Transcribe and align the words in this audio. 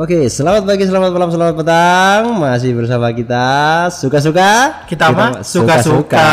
Oke, 0.00 0.32
selamat 0.32 0.64
pagi, 0.64 0.88
selamat 0.88 1.12
malam, 1.12 1.28
selamat 1.28 1.54
petang. 1.60 2.22
Masih 2.40 2.72
bersama 2.72 3.12
kita 3.12 3.44
suka-suka. 3.92 4.80
Kita 4.88 5.12
mah 5.12 5.44
suka-suka. 5.44 6.28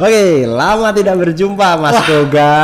Oke, 0.00 0.48
lama 0.48 0.88
tidak 0.96 1.20
berjumpa 1.20 1.76
Mas 1.76 2.00
Koga. 2.08 2.56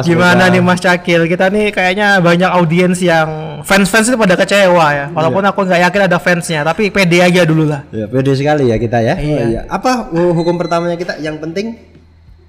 Mas 0.00 0.08
Gimana 0.08 0.48
Koga. 0.48 0.52
nih 0.52 0.62
Mas 0.64 0.80
Cakil? 0.80 1.28
Kita 1.28 1.52
nih 1.52 1.76
kayaknya 1.76 2.24
banyak 2.24 2.48
audiens 2.56 2.96
yang 3.04 3.60
fans-fans 3.68 4.08
itu 4.08 4.16
pada 4.16 4.32
kecewa 4.32 4.86
ya. 4.96 5.06
Walaupun 5.12 5.44
Iya. 5.44 5.52
aku 5.52 5.60
nggak 5.60 5.80
yakin 5.92 6.02
ada 6.08 6.16
fansnya, 6.16 6.60
tapi 6.64 6.88
pede 6.88 7.20
aja 7.20 7.44
dulu 7.44 7.68
lah. 7.68 7.84
Ya, 7.92 8.08
pede 8.08 8.32
sekali 8.32 8.72
ya 8.72 8.80
kita 8.80 8.96
ya. 9.04 9.20
Iya. 9.20 9.36
Oh, 9.36 9.44
iya. 9.44 9.60
Apa 9.68 10.08
hukum 10.08 10.56
pertamanya 10.56 10.96
kita? 10.96 11.20
Yang 11.20 11.36
penting 11.44 11.66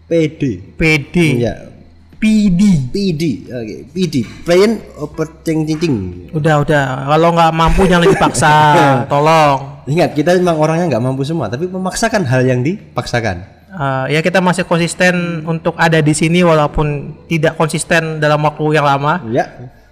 pede. 0.08 0.64
PD, 0.80 1.44
Iya. 1.44 1.75
PD. 2.20 2.90
PD. 2.90 3.24
Oke, 3.52 3.76
PD. 3.92 4.16
Plain 4.44 4.82
oper 4.98 5.44
cing 5.44 5.68
cing 5.68 5.80
cing. 5.80 5.96
Udah 6.32 6.64
udah. 6.64 7.10
Kalau 7.12 7.30
nggak 7.36 7.52
mampu 7.52 7.82
jangan 7.86 8.08
dipaksa. 8.08 8.54
Tolong. 9.12 9.86
Ingat, 9.86 10.18
kita 10.18 10.34
memang 10.42 10.58
orangnya 10.58 10.98
nggak 10.98 11.04
mampu 11.04 11.22
semua, 11.22 11.46
tapi 11.46 11.70
memaksakan 11.70 12.26
hal 12.26 12.42
yang 12.42 12.66
dipaksakan. 12.66 13.46
Eh, 13.76 14.06
ya 14.16 14.20
kita 14.24 14.40
masih 14.40 14.64
konsisten 14.64 15.44
untuk 15.44 15.76
ada 15.76 16.00
di 16.00 16.16
sini 16.16 16.42
walaupun 16.42 17.12
tidak 17.28 17.60
konsisten 17.60 18.24
dalam 18.24 18.40
waktu 18.42 18.82
yang 18.82 18.88
lama. 18.88 19.20
Ya, 19.30 19.46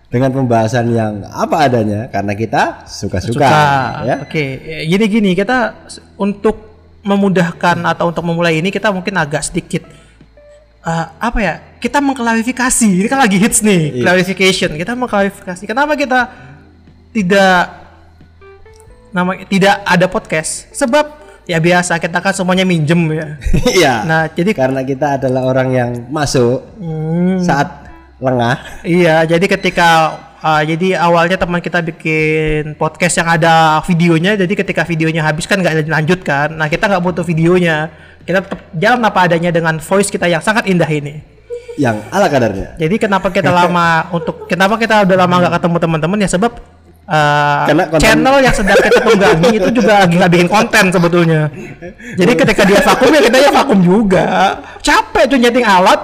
dengan 0.07 0.31
pembahasan 0.31 0.93
yang 0.93 1.25
apa 1.27 1.67
adanya 1.67 2.07
karena 2.07 2.33
kita 2.33 2.87
suka-suka. 2.87 3.33
Suka. 3.33 3.57
Ya. 4.07 4.15
Oke, 4.23 4.43
gini 4.87 5.05
gini 5.11 5.31
kita 5.35 5.89
untuk 6.15 6.73
memudahkan 7.03 7.83
atau 7.83 8.13
untuk 8.13 8.23
memulai 8.23 8.63
ini 8.63 8.71
kita 8.71 8.87
mungkin 8.93 9.19
agak 9.19 9.43
sedikit 9.43 9.83
eh, 10.83 11.05
apa 11.17 11.39
ya? 11.39 11.53
Kita 11.77 11.99
mengklarifikasi. 11.99 12.87
Ini 13.01 13.07
kan 13.07 13.19
lagi 13.19 13.37
hits 13.37 13.59
nih, 13.59 13.99
Iya. 13.99 14.03
clarification. 14.03 14.71
Kita 14.73 14.93
mengklarifikasi. 14.93 15.63
Kenapa 15.63 15.95
kita 15.95 16.19
tidak 17.11 17.83
nama 19.09 19.31
tidak 19.45 19.75
ada 19.83 20.05
podcast? 20.07 20.71
Sebab 20.71 21.05
ya 21.43 21.59
biasa 21.59 21.99
kita 21.99 22.17
kan 22.19 22.33
semuanya 22.33 22.63
minjem 22.63 23.01
ya. 23.11 23.27
Iya. 23.75 23.93
Nah, 24.03 24.21
jadi 24.27 24.51
karena 24.53 24.81
kita 24.81 25.19
adalah 25.19 25.43
orang 25.45 25.69
yang 25.71 25.91
masuk 26.07 26.63
Hmm, 26.79 27.39
saat 27.39 27.67
lengah. 28.23 28.55
Iya, 28.81 29.27
jadi 29.27 29.45
ketika 29.51 29.89
uh, 30.39 30.63
jadi 30.63 30.95
awalnya 30.95 31.35
teman 31.35 31.59
kita 31.59 31.83
bikin 31.83 32.79
podcast 32.79 33.19
yang 33.19 33.27
ada 33.27 33.83
videonya, 33.83 34.39
jadi 34.39 34.53
ketika 34.55 34.87
videonya 34.87 35.19
habis 35.19 35.43
kan 35.43 35.59
nggak 35.59 35.83
dilanjutkan. 35.83 36.55
Nah 36.55 36.71
kita 36.71 36.87
nggak 36.87 37.03
butuh 37.03 37.25
videonya, 37.27 37.91
kita 38.23 38.39
tetap 38.39 38.59
jalan 38.73 39.01
apa 39.01 39.19
adanya 39.23 39.49
dengan 39.49 39.77
voice 39.77 40.07
kita 40.07 40.25
yang 40.25 40.39
sangat 40.39 40.65
indah 40.65 40.87
ini. 40.87 41.19
yang 41.73 42.05
ala 42.13 42.29
kadarnya. 42.29 42.77
Jadi 42.77 43.01
kenapa 43.01 43.27
kita 43.27 43.49
lama 43.49 44.05
untuk 44.13 44.45
kenapa 44.45 44.77
kita 44.77 45.09
udah 45.09 45.17
lama 45.17 45.35
nggak 45.41 45.53
ketemu 45.57 45.77
teman-teman 45.81 46.17
ya 46.21 46.29
sebab 46.29 46.51
uh, 47.09 47.65
Karena 47.65 47.83
konten- 47.89 48.03
channel 48.05 48.35
yang 48.39 48.53
sedang 48.53 48.77
kita 48.77 48.99
tunggangi 49.01 49.51
itu 49.57 49.69
juga 49.73 50.05
lagi 50.05 50.13
nggak 50.21 50.31
bikin 50.31 50.49
konten 50.53 50.85
sebetulnya. 50.93 51.49
Jadi 52.13 52.31
ketika 52.37 52.61
dia 52.61 52.77
vakum 52.77 53.09
ya 53.09 53.21
kita 53.25 53.37
ya 53.41 53.49
vakum 53.49 53.79
juga. 53.81 54.25
Capek 54.85 55.25
tuh 55.25 55.41
nyeting 55.41 55.65
alat, 55.65 55.97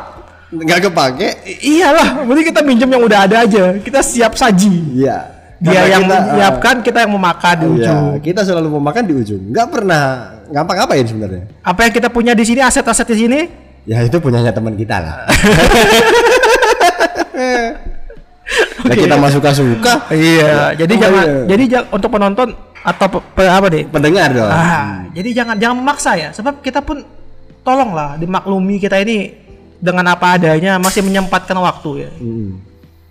Nggak 0.50 0.90
kepake. 0.90 1.30
Iyalah, 1.62 2.26
mending 2.26 2.50
kita 2.50 2.66
minjem 2.66 2.90
yang 2.90 3.06
udah 3.06 3.30
ada 3.30 3.46
aja. 3.46 3.78
Kita 3.78 4.02
siap 4.02 4.34
saji. 4.34 5.06
Iya. 5.06 5.39
Dia 5.60 5.84
yang 5.90 6.04
kita, 6.04 6.16
menyiapkan, 6.24 6.76
kita 6.80 6.98
yang 7.04 7.12
memakan 7.12 7.56
di 7.56 7.66
uh, 7.66 7.76
ujung. 7.76 8.00
Iya, 8.10 8.20
kita 8.22 8.42
selalu 8.42 8.68
mau 8.72 8.82
makan 8.82 9.04
di 9.04 9.14
ujung. 9.14 9.42
Nggak 9.52 9.68
pernah 9.70 10.04
ngapa-ngapain 10.48 11.04
sebenarnya. 11.04 11.44
Apa 11.60 11.80
yang 11.84 11.94
kita 11.94 12.08
punya 12.08 12.32
di 12.32 12.44
sini, 12.44 12.60
aset-aset 12.60 13.08
di 13.08 13.18
sini, 13.20 13.40
Ya 13.84 14.00
itu 14.00 14.16
punyanya 14.18 14.52
teman 14.52 14.76
kita 14.76 15.02
lah. 15.02 15.16
Nah, 17.34 17.72
Oke. 18.86 18.96
kita 18.98 19.16
mah 19.16 19.30
suka-suka. 19.30 19.94
Iya, 20.10 20.76
jadi 20.76 20.94
Oh, 20.94 21.00
jangan, 21.00 21.24
iya. 21.24 21.42
jadi 21.48 21.64
ja- 21.70 21.88
untuk 21.90 22.10
penonton 22.10 22.48
atau 22.80 23.08
pe- 23.10 23.26
pe- 23.34 23.50
apa 23.50 23.68
deh? 23.68 23.84
Pendengar 23.86 24.30
dong. 24.30 24.46
Ah, 24.46 25.04
jadi 25.12 25.30
jangan 25.34 25.56
jangan 25.58 25.76
memaksa 25.76 26.12
ya, 26.16 26.30
sebab 26.32 26.60
kita 26.60 26.80
pun 26.80 27.02
tolonglah 27.62 28.16
dimaklumi 28.16 28.78
kita 28.78 29.00
ini 29.00 29.36
dengan 29.78 30.06
apa 30.10 30.36
adanya 30.36 30.76
masih 30.78 31.02
menyempatkan 31.02 31.56
waktu 31.56 31.90
ya. 32.00 32.12
Hmm. 32.16 32.69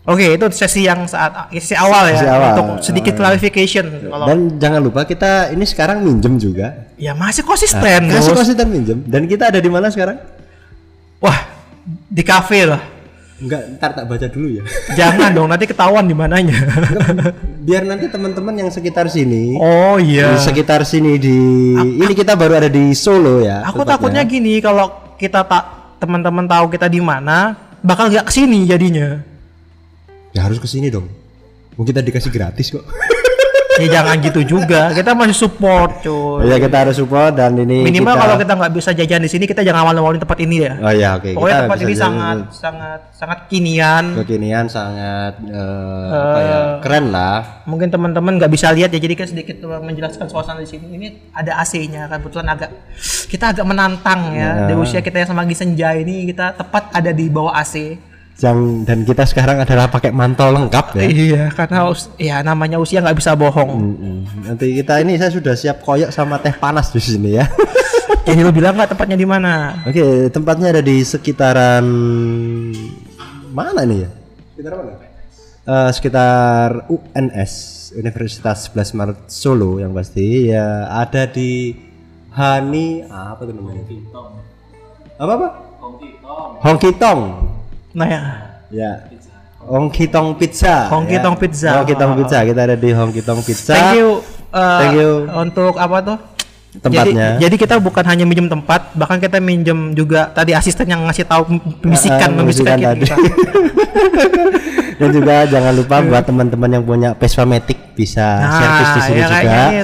Oke, 0.08 0.24
itu 0.32 0.46
sesi 0.50 0.82
yang 0.82 1.04
saat 1.04 1.52
sesi 1.52 1.76
awal 1.76 2.08
ya 2.08 2.16
Sesi 2.16 2.26
awal. 2.26 2.50
untuk 2.50 2.66
sedikit 2.80 3.12
Ah. 3.12 3.19
clarification. 3.20 3.84
Kalau 4.02 4.24
Dan 4.24 4.56
jangan 4.56 4.80
lupa 4.80 5.04
kita 5.04 5.52
ini 5.52 5.62
sekarang 5.62 6.00
minjem 6.00 6.41
juga. 6.41 6.88
ya 6.96 7.12
masih 7.12 7.44
konsisten, 7.44 8.08
Kasih 8.08 8.32
Bos. 8.32 8.41
konsisten 8.41 8.66
minjem. 8.66 9.04
Dan 9.04 9.28
kita 9.28 9.52
ada 9.52 9.60
di 9.60 9.69
mana 9.69 9.86
sekarang? 9.86 10.16
Wah, 11.20 11.38
di 12.08 12.22
kafe 12.22 12.64
lah. 12.64 12.80
Enggak, 13.38 13.60
ntar 13.76 13.91
tak 13.92 14.04
baca 14.04 14.26
dulu 14.26 14.48
ya. 14.50 14.62
Jangan 14.98 15.30
dong, 15.30 15.46
nanti 15.46 15.69
ketahuan 15.69 16.02
di 16.02 16.16
mananya. 16.16 16.56
Biar 17.60 17.84
nanti 17.84 18.08
teman-teman 18.08 18.50
yang 18.56 18.66
sekitar 18.66 19.06
sini, 19.06 19.54
oh 19.54 19.94
iya. 19.96 20.32
di 20.32 20.38
sekitar 20.40 20.82
sini 20.82 21.20
di 21.20 21.36
ini 21.76 22.12
kita 22.12 22.32
baru 22.32 22.56
ada 22.56 22.66
di 22.66 22.90
Solo 22.92 23.38
ya. 23.38 23.60
Aku 23.62 23.84
tempatnya. 23.84 23.92
takutnya 23.92 24.22
gini 24.25 24.58
kalau 24.58 24.88
kita 25.14 25.44
tak 25.44 25.64
teman-teman 25.98 26.48
tahu 26.48 26.66
kita 26.66 26.88
di 26.88 26.98
mana, 26.98 27.54
bakal 27.78 28.08
nggak 28.08 28.25
ke 28.25 28.32
sini 28.32 28.64
jadinya. 28.64 29.22
Ya 30.38 30.47
harus 30.47 30.62
ke 30.62 30.71
sini 30.71 30.87
dong. 30.87 31.10
Mungkin 31.75 31.91
kita 31.91 32.00
dikasih 32.00 32.31
gratis 32.31 32.71
kok. 32.71 32.87
Ya 33.78 34.03
jangan 34.03 34.19
gitu 34.19 34.43
juga. 34.43 34.91
Kita 34.91 35.15
masih 35.15 35.38
support, 35.38 36.03
cuy. 36.03 36.50
ya 36.50 36.59
kita 36.59 36.82
harus 36.82 36.99
support 36.99 37.31
dan 37.31 37.54
ini 37.54 37.87
Minimal 37.87 38.10
kita- 38.10 38.22
kalau 38.26 38.34
kita 38.34 38.53
nggak 38.59 38.72
bisa 38.75 38.91
jajan 38.91 39.22
di 39.22 39.31
sini, 39.31 39.47
kita 39.47 39.62
jangan 39.62 39.87
malu-maluin 39.87 40.19
tempat 40.19 40.38
ini 40.43 40.66
ya. 40.66 40.72
Oh 40.82 40.91
ya 40.91 41.15
oke. 41.15 41.31
Pokoknya 41.31 41.47
kita 41.47 41.62
tempat 41.62 41.78
ini 41.78 41.94
jalan 41.94 42.03
sangat 42.03 42.38
sangat 42.50 43.00
sangat 43.15 43.38
kinian. 43.47 44.04
kekinian 44.19 44.66
sangat 44.66 45.38
eh, 45.47 46.10
apa 46.10 46.38
ya 46.43 46.59
keren 46.82 47.15
lah. 47.15 47.62
Mungkin 47.70 47.87
teman-teman 47.87 48.43
nggak 48.43 48.50
bisa 48.50 48.75
lihat 48.75 48.91
ya, 48.91 48.99
jadi 48.99 49.15
kan 49.15 49.31
sedikit 49.31 49.62
menjelaskan 49.62 50.26
suasana 50.26 50.59
di 50.59 50.66
sini. 50.66 50.99
Ini 50.99 51.06
ada 51.31 51.62
AC-nya, 51.62 52.10
kebetulan 52.10 52.50
agak 52.50 52.75
kita 53.31 53.55
agak 53.55 53.62
menantang 53.62 54.34
ya. 54.34 54.66
Di 54.66 54.75
usia 54.75 54.99
kita 54.99 55.22
yang 55.22 55.31
semakin 55.31 55.55
senja 55.55 55.94
ini, 55.94 56.26
kita 56.26 56.50
tepat 56.50 56.91
ada 56.91 57.15
di 57.15 57.31
bawah 57.31 57.55
AC. 57.55 57.94
Yang 58.38 58.59
dan 58.87 58.99
kita 59.03 59.25
sekarang 59.26 59.59
adalah 59.59 59.91
pakai 59.91 60.15
mantel 60.15 60.54
lengkap 60.54 60.94
ya. 60.94 61.03
Iya, 61.10 61.44
karena 61.50 61.91
us- 61.91 62.06
ya 62.15 62.38
namanya 62.47 62.78
usia 62.78 63.03
nggak 63.03 63.19
bisa 63.19 63.34
bohong. 63.34 63.71
Mm-mm. 63.75 64.16
Nanti 64.47 64.78
kita 64.78 65.03
ini 65.03 65.19
saya 65.19 65.34
sudah 65.34 65.59
siap 65.59 65.82
koyok 65.82 66.15
sama 66.15 66.38
teh 66.38 66.54
panas 66.54 66.94
di 66.94 67.03
sini 67.03 67.34
ya. 67.34 67.50
Jadi 68.31 68.38
lu 68.38 68.54
bilang 68.54 68.78
nggak 68.78 68.94
tempatnya 68.94 69.19
di 69.19 69.26
mana? 69.26 69.82
Oke, 69.82 70.31
tempatnya 70.31 70.71
ada 70.71 70.82
di 70.84 71.03
sekitaran 71.03 71.82
mana 73.50 73.82
nih 73.82 74.06
ya? 74.06 74.10
Sekitar 74.55 74.72
mana? 74.78 74.93
Eh, 75.69 75.91
sekitar 75.93 76.69
UNS 76.87 77.53
Universitas 77.93 78.70
11 78.70 78.94
Maret 78.94 79.19
Solo 79.26 79.82
yang 79.82 79.91
pasti 79.91 80.47
ya 80.47 80.87
ada 80.87 81.26
di 81.26 81.75
Hani 82.32 83.03
apa 83.03 83.43
tuh 83.43 83.50
namanya? 83.50 83.82
Apa 85.19 85.32
apa? 85.34 85.49
Hongki 86.62 86.91
Tong. 86.94 87.57
Nah 87.98 88.06
ya, 88.06 88.22
Ya. 88.70 88.91
Hongki 89.59 90.06
Tong 90.06 90.38
Pizza. 90.38 90.86
Hongki 90.88 91.19
ya. 91.19 91.20
Tong 91.20 91.36
Pizza. 91.36 91.70
Hongki 91.75 91.94
Tong 91.94 92.14
Pizza. 92.14 92.38
Kita 92.41 92.60
ada 92.62 92.76
di 92.76 92.91
Hongki 92.91 93.20
Tong 93.20 93.42
Pizza. 93.42 93.75
thank 93.75 93.98
you. 93.98 94.22
uh, 94.48 94.81
Thank 94.81 94.94
you. 94.97 95.10
Untuk 95.28 95.75
apa 95.76 95.98
tuh? 96.00 96.19
Tempatnya. 96.78 97.34
Jadi, 97.34 97.42
jadi 97.42 97.54
kita 97.58 97.75
bukan 97.78 98.04
hanya 98.06 98.22
minjem 98.22 98.47
tempat, 98.47 98.92
bahkan 98.94 99.19
kita 99.19 99.41
minjem 99.41 99.92
juga 99.92 100.31
tadi 100.31 100.53
asisten 100.53 100.87
yang 100.87 101.03
ngasih 101.03 101.25
tahu 101.25 101.42
Ah, 101.42 101.50
membisikkan, 101.82 102.31
membisikkan 102.31 102.76
membisikkan 102.76 103.03
kita. 103.03 103.16
tadi. 103.16 103.28
Dan 105.00 105.08
juga 105.10 105.34
jangan 105.47 105.72
lupa 105.75 105.97
buat 106.03 106.22
teman-teman 106.22 106.70
yang 106.70 106.84
punya 106.84 107.10
Vespa 107.14 107.42
Matic 107.42 107.94
bisa 107.94 108.26
servis 108.53 108.88
di 108.88 109.00
sini 109.00 109.19
ya 109.19 109.26
juga. 109.26 109.34
kayak 109.34 109.64
ini 109.64 109.78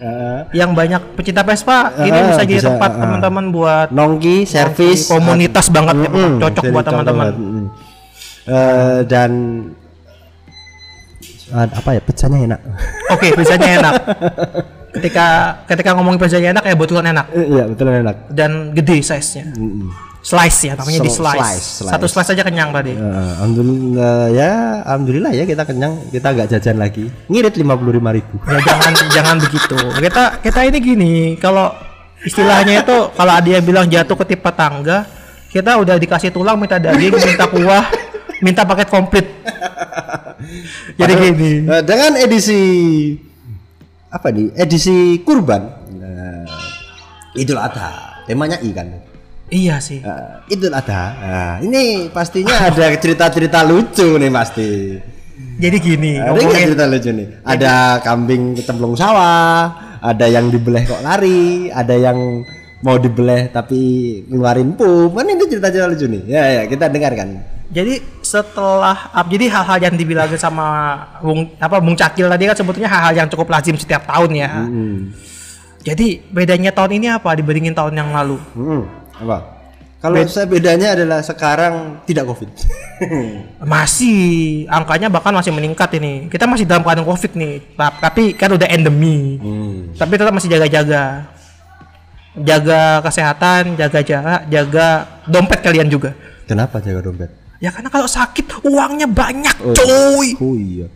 Eh, 0.00 0.40
yang 0.56 0.72
banyak 0.72 1.12
pecinta 1.12 1.44
Vespa 1.44 1.92
ini 2.00 2.08
Ah, 2.10 2.32
bisa 2.32 2.42
jadi 2.42 2.56
bisa, 2.56 2.68
tempat 2.72 2.90
ah. 2.90 2.98
teman-teman 2.98 3.44
buat 3.52 3.88
nongki 3.90 4.48
servis 4.48 5.04
komunitas 5.06 5.68
banget 5.68 5.92
ya, 5.94 6.08
Mm-mm, 6.08 6.40
cocok 6.40 6.64
buat 6.72 6.84
teman-teman. 6.84 7.28
Eh, 8.42 8.98
dan 9.04 9.30
ad- 11.52 11.74
apa 11.74 11.90
ya 11.92 12.00
pizzanya 12.00 12.38
enak. 12.40 12.60
Oke, 13.10 13.28
pizzanya 13.34 13.68
enak. 13.76 13.92
Ketika 14.90 15.26
ketika 15.68 15.90
ngomongin 15.92 16.18
pizzanya 16.18 16.48
enak 16.50 16.64
ya 16.64 16.74
betulan 16.74 17.06
enak 17.12 17.26
Iya 17.30 17.64
betul 17.68 17.86
enak. 17.92 18.16
dan 18.32 18.72
gede 18.72 19.04
size-nya. 19.04 19.52
Mm-mm. 19.52 19.92
Slice 20.20 20.68
ya 20.68 20.76
namanya 20.76 21.00
di 21.00 21.08
Sl- 21.08 21.24
slice. 21.24 21.40
slice, 21.40 21.66
slice. 21.80 21.92
Satu 21.96 22.04
slice 22.04 22.30
aja 22.36 22.44
kenyang 22.44 22.70
tadi. 22.76 22.92
Eh, 22.92 23.32
alhamdulillah 23.40 24.28
ya, 24.28 24.52
alhamdulillah 24.84 25.32
ya 25.32 25.44
kita 25.48 25.64
kenyang, 25.64 25.96
kita 26.12 26.28
nggak 26.36 26.48
jajan 26.52 26.76
lagi. 26.76 27.08
Ngirit 27.32 27.56
lima 27.56 27.72
puluh 27.72 27.96
lima 27.96 28.12
ribu. 28.12 28.36
Ya 28.44 28.60
jangan 28.60 28.92
jangan 29.16 29.36
begitu. 29.40 29.76
Kita 29.80 30.22
kita 30.44 30.60
ini 30.68 30.78
gini, 30.84 31.14
kalau 31.40 31.72
istilahnya 32.20 32.84
itu 32.84 32.96
kalau 33.16 33.32
ada 33.32 33.48
yang 33.48 33.64
bilang 33.64 33.88
jatuh 33.88 34.12
ketipa 34.20 34.52
tangga, 34.52 35.08
kita 35.48 35.80
udah 35.80 35.96
dikasih 35.96 36.28
tulang 36.28 36.60
minta 36.60 36.76
daging, 36.76 37.16
minta 37.16 37.48
kuah, 37.48 37.84
minta 38.44 38.62
paket 38.68 38.88
komplit. 38.92 39.24
Jadi 41.00 41.12
gini. 41.16 41.52
Eh, 41.64 41.80
dengan 41.80 42.12
edisi 42.20 42.60
apa 44.12 44.28
nih? 44.28 44.52
Edisi 44.52 45.16
kurban. 45.24 45.64
Nah, 45.96 46.44
Idul 47.40 47.56
Adha. 47.56 48.20
Temanya 48.28 48.60
ikan. 48.60 49.09
Iya 49.50 49.82
sih. 49.82 49.98
Eh, 49.98 50.54
Idul 50.54 50.70
Adha. 50.70 51.04
Nah, 51.18 51.54
ini 51.58 52.06
pastinya 52.14 52.70
ada 52.70 52.86
cerita-cerita 52.94 53.66
lucu 53.66 54.16
nih 54.16 54.30
pasti. 54.30 54.70
Jadi 55.60 55.76
gini, 55.76 56.16
Ada 56.16 56.32
ngomongin 56.32 56.66
cerita 56.72 56.84
lucu 56.88 57.10
nih? 57.12 57.28
Ada 57.44 57.74
kambing 58.00 58.42
kecemplung 58.56 58.94
sawah, 58.96 59.98
ada 60.00 60.26
yang 60.30 60.48
dibeleh 60.48 60.88
kok 60.88 61.04
lari, 61.04 61.68
ada 61.68 61.92
yang 61.92 62.46
mau 62.80 62.96
dibeleh 62.96 63.52
tapi 63.52 63.80
ngeluarin 64.30 64.72
pup. 64.72 65.12
Kan 65.18 65.28
ini 65.28 65.44
cerita-cerita 65.44 65.86
lucu 65.90 66.06
nih. 66.08 66.22
Ya 66.30 66.42
ya, 66.48 66.62
kita 66.64 66.88
dengarkan. 66.88 67.42
Jadi 67.70 68.02
setelah 68.22 69.14
up, 69.14 69.26
jadi 69.30 69.46
hal-hal 69.46 69.78
yang 69.78 69.94
dibilang 69.94 70.26
sama 70.34 70.96
Bung 71.22 71.54
apa 71.58 71.78
Bung 71.78 71.94
Cakil 71.94 72.26
tadi 72.26 72.50
kan 72.50 72.56
sebetulnya 72.58 72.90
hal-hal 72.90 73.14
yang 73.14 73.28
cukup 73.30 73.46
lazim 73.46 73.78
setiap 73.78 74.06
tahun 74.10 74.30
ya. 74.34 74.50
Hmm. 74.66 75.14
Jadi 75.80 76.18
bedanya 76.34 76.74
tahun 76.74 76.98
ini 76.98 77.06
apa 77.14 77.30
dibandingin 77.38 77.76
tahun 77.76 77.94
yang 77.94 78.10
lalu? 78.10 78.36
Hmm. 78.58 78.82
Apa? 79.20 79.38
Kalau 80.00 80.16
saya 80.24 80.48
bedanya 80.48 80.96
adalah 80.96 81.20
sekarang 81.20 82.00
tidak 82.08 82.24
covid. 82.24 82.48
Masih 83.72 84.64
angkanya 84.66 85.12
bahkan 85.12 85.28
masih 85.30 85.52
meningkat 85.52 85.92
ini. 85.96 86.24
Kita 86.26 86.48
masih 86.48 86.64
dalam 86.64 86.80
keadaan 86.80 87.04
Covid 87.04 87.32
nih. 87.36 87.76
Ta- 87.76 87.92
Tapi 88.00 88.32
kan 88.32 88.48
udah 88.50 88.64
endemi. 88.64 89.36
Hmm. 89.36 89.92
Tapi 89.92 90.12
tetap 90.16 90.32
masih 90.32 90.48
jaga-jaga. 90.48 91.28
Jaga 92.32 93.02
kesehatan, 93.02 93.74
jaga 93.74 94.00
jarak, 94.00 94.40
jaga 94.48 94.86
dompet 95.26 95.60
kalian 95.60 95.90
juga. 95.90 96.14
Kenapa 96.46 96.78
jaga 96.78 97.02
dompet? 97.02 97.28
Ya 97.58 97.68
karena 97.68 97.92
kalau 97.92 98.08
sakit 98.08 98.64
uangnya 98.64 99.04
banyak, 99.04 99.56
Oh, 99.60 99.74
coy. 99.76 100.28
Oh 100.40 100.56
iya. 100.56 100.86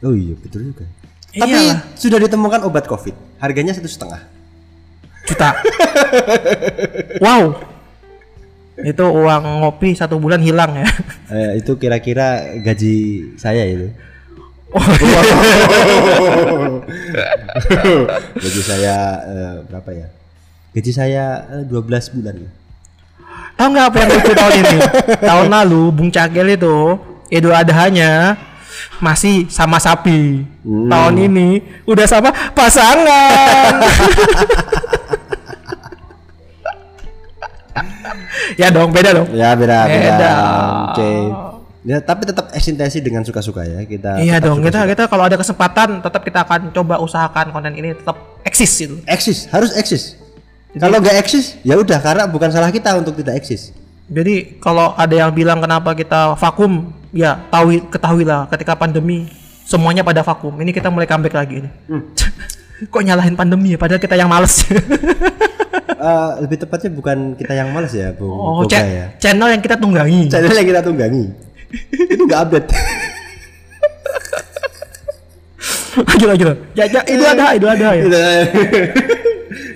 Oh 0.00 0.14
iya 0.16 0.32
betul 0.32 0.72
juga. 0.72 0.84
Iyalah. 1.34 1.44
Tapi 1.44 1.60
sudah 1.98 2.18
ditemukan 2.22 2.64
obat 2.64 2.88
covid. 2.88 3.12
Harganya 3.36 3.76
satu 3.76 3.84
setengah. 3.84 4.24
Juta. 5.26 5.50
wow. 7.24 7.42
Itu 8.76 9.04
uang 9.08 9.64
ngopi 9.64 9.96
satu 9.96 10.20
bulan 10.20 10.40
hilang 10.44 10.76
ya. 10.76 10.88
Eh, 11.26 11.58
itu 11.64 11.74
kira-kira 11.80 12.60
gaji 12.62 13.24
saya 13.40 13.64
itu. 13.66 13.88
gaji 18.36 18.62
saya 18.62 18.96
eh, 19.24 19.54
berapa 19.66 19.90
ya? 19.90 20.06
Gaji 20.76 20.92
saya 20.92 21.24
eh, 21.50 21.64
12 21.66 22.14
bulan. 22.20 22.36
Tahu 23.56 23.68
nggak 23.72 23.86
apa 23.88 23.96
yang 24.04 24.10
lucu 24.12 24.32
tahun 24.36 24.54
ini? 24.60 24.78
tahun 25.24 25.48
lalu 25.48 25.82
Bung 25.96 26.10
Cakil 26.12 26.60
itu 26.60 27.00
Idul 27.32 27.56
Adhanya 27.56 28.36
masih 29.00 29.48
sama 29.48 29.80
sapi. 29.80 30.44
Hmm. 30.60 30.88
Tahun 30.92 31.14
ini 31.16 31.64
udah 31.88 32.06
sama 32.06 32.30
pasangan. 32.52 33.80
ya 38.60 38.68
dong, 38.72 38.90
beda 38.90 39.10
dong. 39.12 39.28
Ya 39.32 39.52
beda 39.52 39.78
beda. 39.86 40.00
Beda. 40.00 40.32
Oke. 40.92 41.10
Ya 41.86 42.02
tapi 42.02 42.26
tetap 42.26 42.50
eksistensi 42.50 42.98
dengan 42.98 43.22
suka-suka 43.22 43.62
ya 43.62 43.86
kita. 43.86 44.18
Iya 44.18 44.42
dong, 44.42 44.58
kita 44.58 44.82
suka-suka. 44.82 44.90
kita 44.90 45.02
kalau 45.06 45.24
ada 45.30 45.36
kesempatan 45.38 45.88
tetap 46.02 46.22
kita 46.26 46.42
akan 46.42 46.74
coba 46.74 46.98
usahakan 46.98 47.54
konten 47.54 47.78
ini 47.78 47.94
tetap 47.94 48.18
eksis 48.42 48.72
itu. 48.82 48.96
eksis 49.06 49.46
harus 49.54 49.70
eksis. 49.78 50.18
Kalau 50.76 50.98
nggak 50.98 51.16
eksis 51.22 51.56
ya 51.62 51.78
udah 51.78 52.02
karena 52.02 52.26
bukan 52.26 52.50
salah 52.50 52.74
kita 52.74 52.98
untuk 52.98 53.14
tidak 53.14 53.38
eksis. 53.38 53.70
Jadi 54.06 54.58
kalau 54.62 54.94
ada 54.94 55.14
yang 55.14 55.30
bilang 55.34 55.58
kenapa 55.58 55.94
kita 55.94 56.38
vakum, 56.38 56.94
ya 57.10 57.42
tahu 57.50 57.80
ketahuilah 57.90 58.46
ketika 58.50 58.78
pandemi 58.78 59.26
semuanya 59.66 60.06
pada 60.06 60.22
vakum. 60.22 60.54
Ini 60.58 60.70
kita 60.70 60.90
mulai 60.90 61.10
comeback 61.10 61.34
lagi 61.34 61.64
ini. 61.64 61.70
Kok 62.92 63.02
nyalahin 63.02 63.34
pandemi 63.34 63.74
ya 63.74 63.78
padahal 63.80 64.02
kita 64.02 64.14
yang 64.14 64.30
males. 64.30 64.62
Eh, 65.86 66.30
lebih 66.42 66.58
tepatnya 66.58 66.90
bukan 66.90 67.38
kita 67.38 67.54
yang 67.54 67.70
malas 67.70 67.94
ya, 67.94 68.10
Bung. 68.10 68.34
oh, 68.34 68.66
Boga 68.66 68.74
cha- 68.74 68.82
ya. 68.84 69.06
channel 69.22 69.48
yang 69.54 69.62
kita 69.62 69.78
tunggangi. 69.78 70.26
Channel 70.26 70.50
yang 70.50 70.66
kita 70.66 70.82
tunggangi. 70.82 71.24
itu 72.10 72.22
nggak 72.26 72.40
update. 72.46 72.68
lanjut 75.96 76.28
lanjut. 76.28 76.56
Ya, 76.76 76.84
ya 76.90 77.00
itu 77.06 77.24
ada, 77.24 77.44
itu 77.56 77.66
ada 77.66 77.88
ya. 77.94 78.04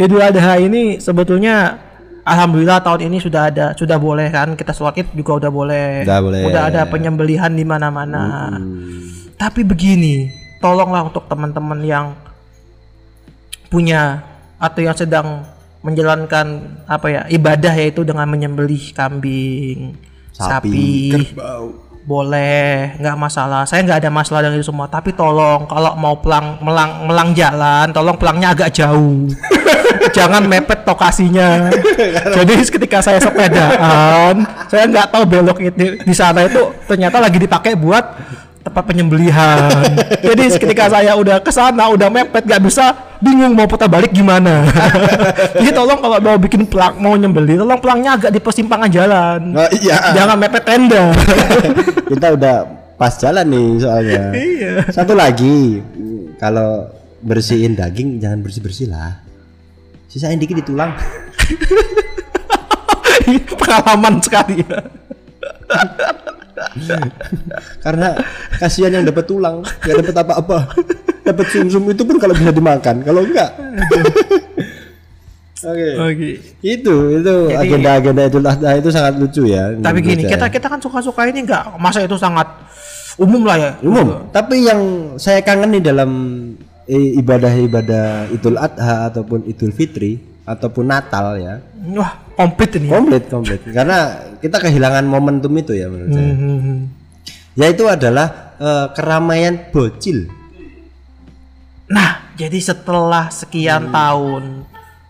Idul 0.00 0.20
Adha 0.20 0.56
ini 0.60 0.96
sebetulnya 1.00 1.76
alhamdulillah 2.24 2.80
tahun 2.84 3.08
ini 3.08 3.16
sudah 3.20 3.48
ada, 3.52 3.66
sudah 3.76 3.96
boleh 3.96 4.28
kan 4.28 4.52
kita 4.56 4.72
sholat 4.76 4.96
Id 5.00 5.08
juga 5.16 5.46
udah 5.46 5.50
boleh. 5.52 5.88
Udah 6.04 6.18
boleh. 6.20 6.40
Udah 6.48 6.62
ada 6.68 6.82
penyembelihan 6.88 7.52
di 7.52 7.64
mana-mana. 7.64 8.56
Tapi 9.40 9.64
begini, 9.64 10.28
tolonglah 10.60 11.08
untuk 11.08 11.24
teman-teman 11.28 11.80
yang 11.80 12.06
punya 13.72 14.20
atau 14.60 14.80
yang 14.84 14.96
sedang 14.96 15.46
menjalankan 15.80 16.46
apa 16.84 17.06
ya 17.08 17.20
ibadah 17.32 17.72
yaitu 17.72 18.04
dengan 18.04 18.28
menyembelih 18.28 18.92
kambing, 18.92 19.96
sapi, 20.32 21.32
kerbau. 21.32 21.72
boleh 22.04 23.00
nggak 23.00 23.16
masalah. 23.16 23.64
Saya 23.64 23.84
nggak 23.88 24.00
ada 24.04 24.10
masalah 24.12 24.40
dengan 24.44 24.60
itu 24.60 24.68
semua. 24.68 24.88
Tapi 24.92 25.16
tolong 25.16 25.64
kalau 25.64 25.96
mau 25.96 26.20
pelang 26.20 26.60
melang 26.60 27.08
melang 27.08 27.32
jalan 27.32 27.88
tolong 27.96 28.16
pelangnya 28.20 28.52
agak 28.52 28.76
jauh. 28.76 29.28
Jangan 30.16 30.46
mepet 30.46 30.86
lokasinya 30.86 31.70
jadi 32.34 32.52
ketika 32.62 32.98
saya 33.04 33.18
sepedaan 33.20 34.46
saya 34.66 34.84
nggak 34.88 35.06
tahu 35.12 35.24
belok 35.28 35.58
itu 35.60 35.98
di 36.02 36.14
sana 36.14 36.46
itu 36.46 36.72
ternyata 36.88 37.20
lagi 37.20 37.38
dipakai 37.38 37.76
buat 37.76 38.04
tempat 38.60 38.84
penyembelihan. 38.86 39.72
Jadi 40.20 40.52
ketika 40.60 40.92
saya 40.92 41.16
udah 41.16 41.40
ke 41.40 41.48
sana 41.52 41.88
udah 41.88 42.08
mepet 42.12 42.44
nggak 42.44 42.62
bisa 42.64 42.92
bingung 43.20 43.52
mau 43.52 43.68
putar 43.68 43.86
balik 43.86 44.10
gimana 44.16 44.64
jadi 45.56 45.70
tolong 45.78 46.00
kalau 46.00 46.18
mau 46.20 46.36
bikin 46.40 46.64
pelang 46.64 46.96
mau 46.96 47.14
nyembeli 47.14 47.60
tolong 47.60 47.80
pelangnya 47.80 48.16
agak 48.16 48.30
di 48.32 48.40
persimpangan 48.40 48.88
jalan 48.88 49.40
Oh, 49.52 49.68
iya. 49.76 50.16
jangan 50.16 50.40
mepet 50.40 50.64
tenda 50.64 51.12
kita 52.10 52.26
udah 52.34 52.80
pas 53.00 53.16
jalan 53.16 53.48
nih 53.48 53.68
soalnya. 53.80 54.24
Iya. 54.36 54.72
Satu 54.92 55.16
lagi, 55.16 55.80
kalau 56.36 56.92
bersihin 57.24 57.72
daging 57.72 58.20
jangan 58.20 58.44
bersih-bersih 58.44 58.92
lah. 58.92 59.24
Sisain 60.04 60.36
dikit 60.36 60.60
di 60.60 60.64
tulang. 60.68 60.92
pengalaman 63.60 64.20
sekali 64.20 64.60
ya. 64.60 64.84
Karena 67.84 68.08
kasihan 68.58 69.00
yang 69.00 69.04
dapat 69.06 69.24
tulang, 69.26 69.62
nggak 69.62 69.96
dapat 70.04 70.16
apa-apa. 70.22 70.58
Dapat 71.20 71.46
sumsum 71.52 71.84
itu 71.88 72.02
pun 72.04 72.16
kalau 72.16 72.34
bisa 72.34 72.52
dimakan, 72.52 73.04
kalau 73.04 73.22
enggak. 73.24 73.50
Oke. 75.60 75.88
Oke. 76.00 76.30
Itu 76.64 77.20
itu 77.20 77.34
Jadi- 77.52 77.60
agenda-agenda 77.60 78.22
Idul 78.32 78.48
Adha 78.48 78.70
itu 78.80 78.88
sangat 78.88 79.20
lucu 79.20 79.44
ya. 79.44 79.76
Tapi 79.76 79.98
gini, 80.00 80.24
kita 80.24 80.48
kita 80.48 80.66
kan 80.72 80.80
suka-suka 80.80 81.28
ini 81.28 81.44
enggak 81.44 81.76
masa 81.76 82.00
itu 82.00 82.16
sangat 82.16 82.48
umum 83.20 83.44
lah 83.44 83.56
ya. 83.60 83.70
umum. 83.84 84.24
Tapi 84.32 84.64
yang 84.64 84.80
saya 85.20 85.44
kangen 85.44 85.76
nih 85.76 85.84
dalam 85.84 86.10
eh, 86.88 87.20
ibadah-ibadah 87.20 88.32
Idul 88.32 88.56
Adha 88.56 89.12
ataupun 89.12 89.44
Idul 89.44 89.76
Fitri 89.76 90.29
ataupun 90.50 90.90
Natal 90.90 91.38
ya. 91.38 91.54
Wah, 91.94 92.18
komplit 92.34 92.74
ini. 92.82 92.90
Komplit, 92.90 93.24
komplit. 93.30 93.62
Karena 93.70 94.18
kita 94.42 94.58
kehilangan 94.58 95.06
momentum 95.06 95.54
itu 95.54 95.78
ya 95.78 95.86
menurut 95.86 96.10
saya. 96.10 96.26
Hmm, 96.26 96.38
hmm, 96.38 96.58
hmm. 96.58 96.78
Yaitu 97.54 97.84
adalah 97.86 98.58
eh, 98.58 98.86
keramaian 98.98 99.54
bocil. 99.70 100.26
Nah, 101.90 102.34
jadi 102.34 102.58
setelah 102.58 103.30
sekian 103.30 103.90
tahun 103.94 104.66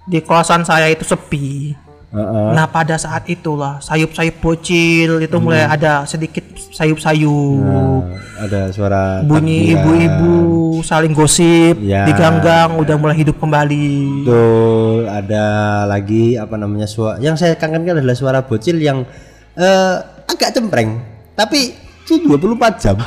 di 0.08 0.20
kosan 0.20 0.64
saya 0.64 0.88
itu 0.92 1.04
sepi. 1.04 1.76
Heeh. 2.10 2.48
Nah, 2.58 2.66
pada 2.66 2.98
saat 2.98 3.22
itulah 3.26 3.78
sayup-sayup 3.78 4.42
bocil 4.42 5.22
itu 5.22 5.36
mulai 5.38 5.62
ada 5.62 6.02
sedikit 6.04 6.42
sayup-sayup. 6.74 7.62
Nah, 7.62 8.02
ada 8.34 8.60
suara 8.74 9.22
Bunyi 9.22 9.70
ibu-ibu 9.70 10.34
saling 10.82 11.14
gosip 11.14 11.78
Ya. 11.78 12.02
di 12.04 12.12
ganggang 12.12 12.74
udah 12.74 12.96
mulai 12.98 13.14
hidup 13.14 13.38
kembali. 13.38 14.26
Betul, 14.26 15.06
ada 15.06 15.46
lagi 15.86 16.34
apa 16.34 16.58
namanya 16.58 16.90
suara 16.90 17.22
yang 17.22 17.38
saya 17.38 17.54
kangenkan 17.54 18.02
adalah 18.02 18.18
suara 18.18 18.42
bocil 18.42 18.82
yang 18.82 19.06
eh, 19.54 19.96
agak 20.26 20.50
cempreng, 20.50 20.98
tapi 21.38 21.78
itu 22.02 22.26
24 22.26 22.82
jam. 22.82 22.98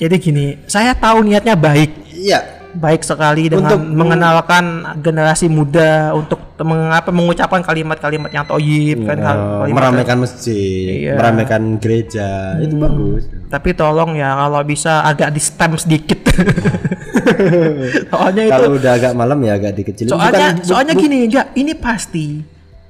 Jadi 0.00 0.16
gini, 0.18 0.46
saya 0.64 0.96
tahu 0.96 1.22
niatnya 1.22 1.54
baik, 1.54 1.90
Iya, 2.10 2.61
baik 2.74 3.02
sekali 3.02 3.46
dengan 3.46 3.68
Untuk- 3.70 3.84
mengenalkan 3.92 4.64
generasi 4.98 5.46
muda 5.46 6.12
untuk 6.12 6.40
mengapa 6.58 7.10
mengucapkan 7.10 7.60
kalimat-kalimat 7.60 8.28
yang 8.28 8.42
toyib 8.42 9.02
kan 9.02 9.16
eh, 9.16 9.24
kalimat 9.24 9.76
meramaikan 9.76 10.16
masjid, 10.18 10.88
Iya. 11.04 11.14
meramaikan 11.14 11.62
gereja, 11.76 12.56
itu 12.56 12.74
bagus. 12.74 13.22
tapi 13.46 13.72
tolong 13.72 14.14
ya 14.14 14.32
kalau 14.38 14.62
bisa 14.62 15.02
agak 15.02 15.28
di 15.28 15.40
stem 15.40 15.74
sedikit 15.74 16.20
soalnya 18.08 18.42
itu 18.42 18.52
Kalau 18.52 18.68
udah 18.72 18.92
agak 18.94 19.12
malam 19.12 19.38
ya 19.40 19.52
agak 19.54 19.72
dikecilin. 19.74 20.08
soalnya 20.08 20.30
Bukan- 20.48 20.56
bu- 20.56 20.64
soalnya 20.64 20.94
gini 20.94 21.18
ya 21.26 21.42
ini 21.52 21.72
pasti 21.74 22.26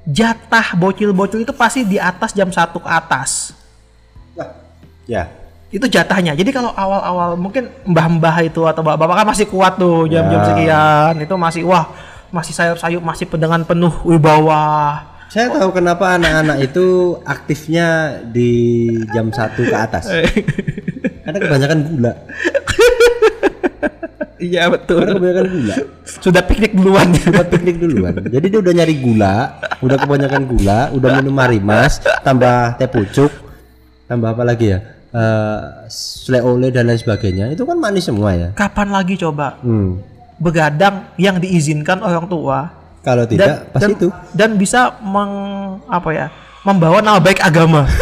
jatah 0.05 0.75
bocil-bocil 0.75 1.43
itu 1.43 1.53
pasti 1.53 1.83
di 1.83 1.97
atas 1.97 2.31
jam 2.33 2.49
satu 2.49 2.79
ke 2.79 2.89
atas 2.89 3.57
Ya, 5.03 5.27
itu 5.73 5.87
jatahnya 5.89 6.37
jadi 6.37 6.53
kalau 6.53 6.71
awal-awal 6.77 7.33
mungkin 7.35 7.73
mbah-mbah 7.89 8.45
itu 8.45 8.61
atau 8.69 8.85
bapak-bapak 8.85 9.25
kan 9.25 9.27
masih 9.27 9.47
kuat 9.49 9.81
tuh 9.81 10.05
jam-jam 10.05 10.39
Ya. 10.39 10.47
sekian 10.47 11.15
itu 11.19 11.35
masih 11.35 11.63
wah 11.65 11.89
masih 12.29 12.53
sayup-sayup 12.53 13.01
masih 13.01 13.25
dengan 13.29 13.65
penuh 13.65 13.93
wibawa 14.05 15.01
Saya 15.33 15.49
tahu 15.49 15.73
kenapa 15.73 16.21
anak-anak 16.21 16.61
itu 16.61 17.17
aktifnya 17.25 18.21
di 18.21 18.85
jam 19.17 19.33
1 19.33 19.57
ke 19.57 19.73
atas. 19.73 20.13
Karena 21.25 21.39
kebanyakan 21.41 21.79
gula. 21.89 22.13
Iya 24.37 24.69
betul. 24.69 25.01
Karena 25.09 25.17
kebanyakan 25.17 25.47
gula. 25.49 25.75
Sudah 26.05 26.43
piknik 26.45 26.77
duluan. 26.77 27.09
Buat 27.33 27.49
piknik 27.49 27.77
duluan. 27.81 28.13
Jadi 28.29 28.47
dia 28.53 28.61
udah 28.61 28.73
nyari 28.77 28.95
gula, 29.01 29.37
udah 29.81 29.97
kebanyakan 30.05 30.43
gula, 30.53 30.81
udah 30.93 31.09
minum 31.17 31.33
marimas, 31.33 31.97
tambah 32.21 32.77
teh 32.77 32.93
pucuk, 32.93 33.33
tambah 34.05 34.37
apa 34.37 34.45
lagi 34.45 34.77
ya? 34.77 34.85
Eh, 35.13 35.59
selai 35.93 36.41
oleh 36.41 36.73
dan 36.73 36.89
lain 36.89 36.97
sebagainya. 36.97 37.53
Itu 37.53 37.69
kan 37.69 37.77
manis 37.77 38.09
semua 38.09 38.33
ya. 38.33 38.49
Kapan 38.57 38.89
lagi 38.89 39.21
coba 39.21 39.61
Hmm. 39.61 40.01
begadang 40.41 41.05
yang 41.15 41.37
diizinkan 41.37 42.01
orang 42.01 42.25
tua 42.27 42.73
Kalau 43.05 43.23
tidak, 43.29 43.69
pas 43.71 43.79
dan, 43.79 43.91
itu. 43.93 44.09
dan 44.33 44.57
bisa 44.57 44.97
meng 45.05 45.31
apa 45.85 46.11
ya 46.11 46.27
membawa 46.65 46.99
nama 46.99 47.21
baik 47.21 47.39
agama. 47.39 47.85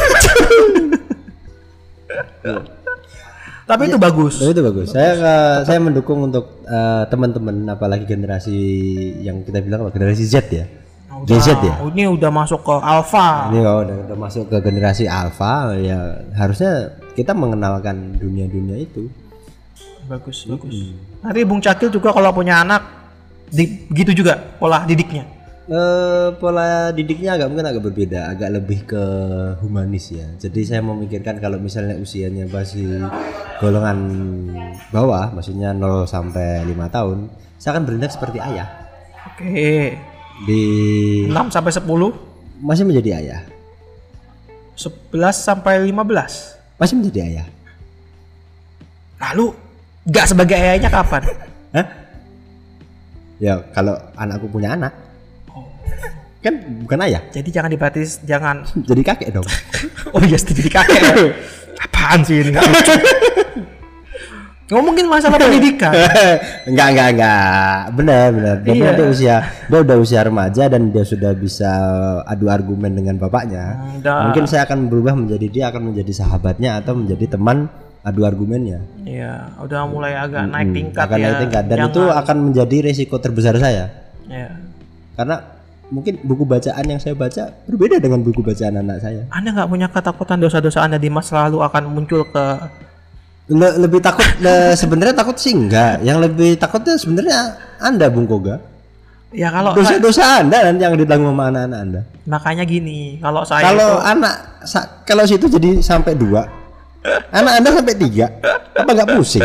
Tapi 3.67 3.83
itu 3.87 3.99
bagus. 3.99 4.39
Itu 4.39 4.63
bagus. 4.63 4.91
Saya 4.91 5.11
eh, 5.15 5.59
saya 5.63 5.79
mendukung 5.79 6.27
untuk 6.27 6.63
eh, 6.63 7.03
teman-teman 7.07 7.71
apalagi 7.71 8.07
generasi 8.07 8.55
yang 9.23 9.43
kita 9.43 9.63
bilang 9.63 9.87
generasi 9.91 10.27
Z 10.27 10.47
ya. 10.47 10.67
GZ 11.27 11.49
ya. 11.61 11.75
Nah, 11.81 11.89
ini 11.93 12.05
udah 12.09 12.31
masuk 12.33 12.61
ke 12.65 12.75
alpha. 12.81 13.51
Ini 13.53 13.59
kalau 13.61 13.81
udah, 13.85 13.97
udah 14.09 14.19
masuk 14.19 14.45
ke 14.49 14.57
generasi 14.63 15.05
alpha 15.11 15.75
ya 15.77 16.25
harusnya 16.37 16.97
kita 17.17 17.37
mengenalkan 17.37 18.17
dunia-dunia 18.17 18.81
itu. 18.81 19.11
Bagus, 20.09 20.49
bagus. 20.49 20.97
Nanti 21.23 21.41
Bung 21.45 21.63
Cakil 21.63 21.93
juga 21.93 22.11
kalau 22.11 22.33
punya 22.33 22.65
anak 22.65 22.83
di, 23.51 23.87
gitu 23.93 24.25
juga 24.25 24.39
pola 24.59 24.83
didiknya. 24.87 25.41
Eh, 25.71 26.29
pola 26.43 26.91
didiknya 26.91 27.39
agak 27.39 27.47
mungkin 27.47 27.71
agak 27.71 27.85
berbeda, 27.87 28.35
agak 28.35 28.51
lebih 28.59 28.91
ke 28.91 29.05
humanis 29.63 30.11
ya. 30.11 30.27
Jadi 30.35 30.67
saya 30.67 30.83
memikirkan 30.83 31.39
kalau 31.39 31.63
misalnya 31.63 31.95
usianya 31.95 32.51
masih 32.51 33.07
golongan 33.63 33.99
bawah, 34.91 35.31
maksudnya 35.31 35.71
0 35.71 36.11
sampai 36.11 36.67
5 36.67 36.91
tahun, 36.91 37.31
saya 37.55 37.79
akan 37.79 37.87
bertindak 37.87 38.11
seperti 38.11 38.43
ayah. 38.43 38.67
Oke. 39.31 39.95
Di 40.41 40.63
6 41.29 41.53
sampai 41.53 41.73
10, 41.73 41.85
masih 42.65 42.85
menjadi 42.89 43.11
ayah, 43.21 43.41
11 44.77 45.37
sampai 45.37 45.77
15. 45.85 46.57
masih 46.81 46.97
menjadi 46.97 47.21
ayah. 47.29 47.47
Lalu 49.21 49.53
nggak 50.09 50.27
sebagai 50.33 50.57
ayahnya 50.57 50.89
kapan? 50.89 51.23
Hah? 51.77 51.87
Ya 53.37 53.61
kalau 53.77 53.97
anakku 54.17 54.49
punya 54.49 54.73
anak, 54.77 54.93
kan 56.41 56.57
bukan 56.85 57.05
ayah, 57.05 57.21
Jadi 57.29 57.49
jangan 57.53 57.69
dibatis, 57.69 58.21
jangan. 58.25 58.65
jadi 58.89 59.03
kakek 59.05 59.29
dong. 59.33 59.49
Oh 60.11 60.19
iya, 60.27 60.35
jadi 60.41 60.67
kakek. 60.67 61.01
ya? 61.07 61.15
Apaan 61.87 62.27
sih 62.27 62.43
ini? 62.43 62.51
Nggak. 64.71 64.77
Ngomongin 64.77 65.07
masalah 65.07 65.39
pendidikan. 65.43 65.91
enggak 66.63 66.87
enggak 66.89 67.09
enggak 67.11 67.75
benar 67.93 68.27
benar 68.31 68.57
dia 68.61 68.73
Iya. 68.73 68.91
dia 68.93 69.07
usia 69.09 69.37
dia 69.67 69.79
udah 69.81 69.97
usia 69.97 70.21
remaja 70.23 70.65
dan 70.65 70.83
dia 70.89 71.03
sudah 71.03 71.33
bisa 71.35 71.71
adu 72.25 72.47
argumen 72.47 72.93
dengan 72.93 73.17
bapaknya 73.17 73.75
Udah. 73.99 74.25
mungkin 74.25 74.47
saya 74.47 74.63
akan 74.65 74.87
berubah 74.87 75.13
menjadi 75.13 75.47
dia 75.47 75.65
akan 75.69 75.91
menjadi 75.91 76.13
sahabatnya 76.15 76.79
atau 76.79 76.95
menjadi 76.95 77.27
teman 77.29 77.67
adu 78.01 78.23
argumennya 78.23 78.79
Iya, 79.03 79.59
udah 79.59 79.85
mulai 79.85 80.15
agak 80.15 80.47
naik 80.47 80.71
tingkat 80.71 81.03
akan 81.03 81.19
ya. 81.19 81.25
naik 81.27 81.39
tingkat 81.43 81.65
dan 81.65 81.77
Jangan- 81.77 81.91
itu 81.91 82.03
akan 82.07 82.37
menjadi 82.41 82.77
resiko 82.85 83.17
terbesar 83.19 83.55
saya 83.57 83.91
Ya. 84.25 84.55
karena 85.15 85.37
mungkin 85.89 86.23
buku 86.23 86.47
bacaan 86.47 86.85
yang 86.87 86.97
saya 86.97 87.13
baca 87.13 87.51
berbeda 87.67 87.99
dengan 87.99 88.23
buku 88.23 88.41
bacaan 88.41 88.79
anak 88.79 89.03
saya 89.03 89.27
Anda 89.29 89.51
nggak 89.51 89.67
punya 89.69 89.91
ketakutan 89.91 90.39
dosa-dosa 90.39 90.81
Anda 90.81 90.97
di 90.97 91.11
masa 91.11 91.43
lalu 91.43 91.59
akan 91.61 91.83
muncul 91.91 92.23
ke 92.25 92.45
Le- 93.51 93.77
lebih 93.83 93.99
takut 93.99 94.23
le- 94.39 94.79
sebenarnya 94.79 95.15
takut 95.15 95.35
sih 95.35 95.51
enggak. 95.51 95.99
Yang 96.07 96.31
lebih 96.31 96.51
takutnya 96.55 96.95
sebenarnya 96.95 97.39
anda 97.83 98.07
bung 98.07 98.31
koga. 98.31 98.63
Ya 99.31 99.51
kalau 99.51 99.75
dosa-dosa 99.75 100.43
anda 100.43 100.71
nanti 100.71 100.83
yang 100.83 100.95
ditanggung 100.99 101.35
sama 101.35 101.51
anak-anak 101.51 101.79
anda. 101.83 102.01
Makanya 102.27 102.65
gini, 102.67 103.19
kalau 103.23 103.43
saya 103.47 103.63
kalau 103.63 103.99
itu 103.99 104.07
anak 104.07 104.35
kalau 105.07 105.23
situ 105.27 105.47
jadi 105.47 105.83
sampai 105.83 106.15
dua. 106.19 106.47
Anak 107.31 107.63
anda 107.63 107.71
sampai 107.75 107.95
tiga. 107.95 108.27
Apa 108.75 108.91
nggak 108.91 109.11
pusing? 109.19 109.43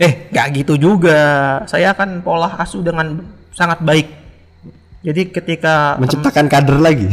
Eh 0.00 0.28
nggak 0.32 0.46
gitu 0.60 0.76
juga. 0.76 1.20
Saya 1.64 1.96
akan 1.96 2.20
pola 2.20 2.52
asuh 2.60 2.84
dengan 2.84 3.24
sangat 3.52 3.80
baik. 3.80 4.08
Jadi 5.04 5.32
ketika 5.32 5.96
menciptakan 5.96 6.48
kader 6.50 6.76
lagi. 6.76 7.08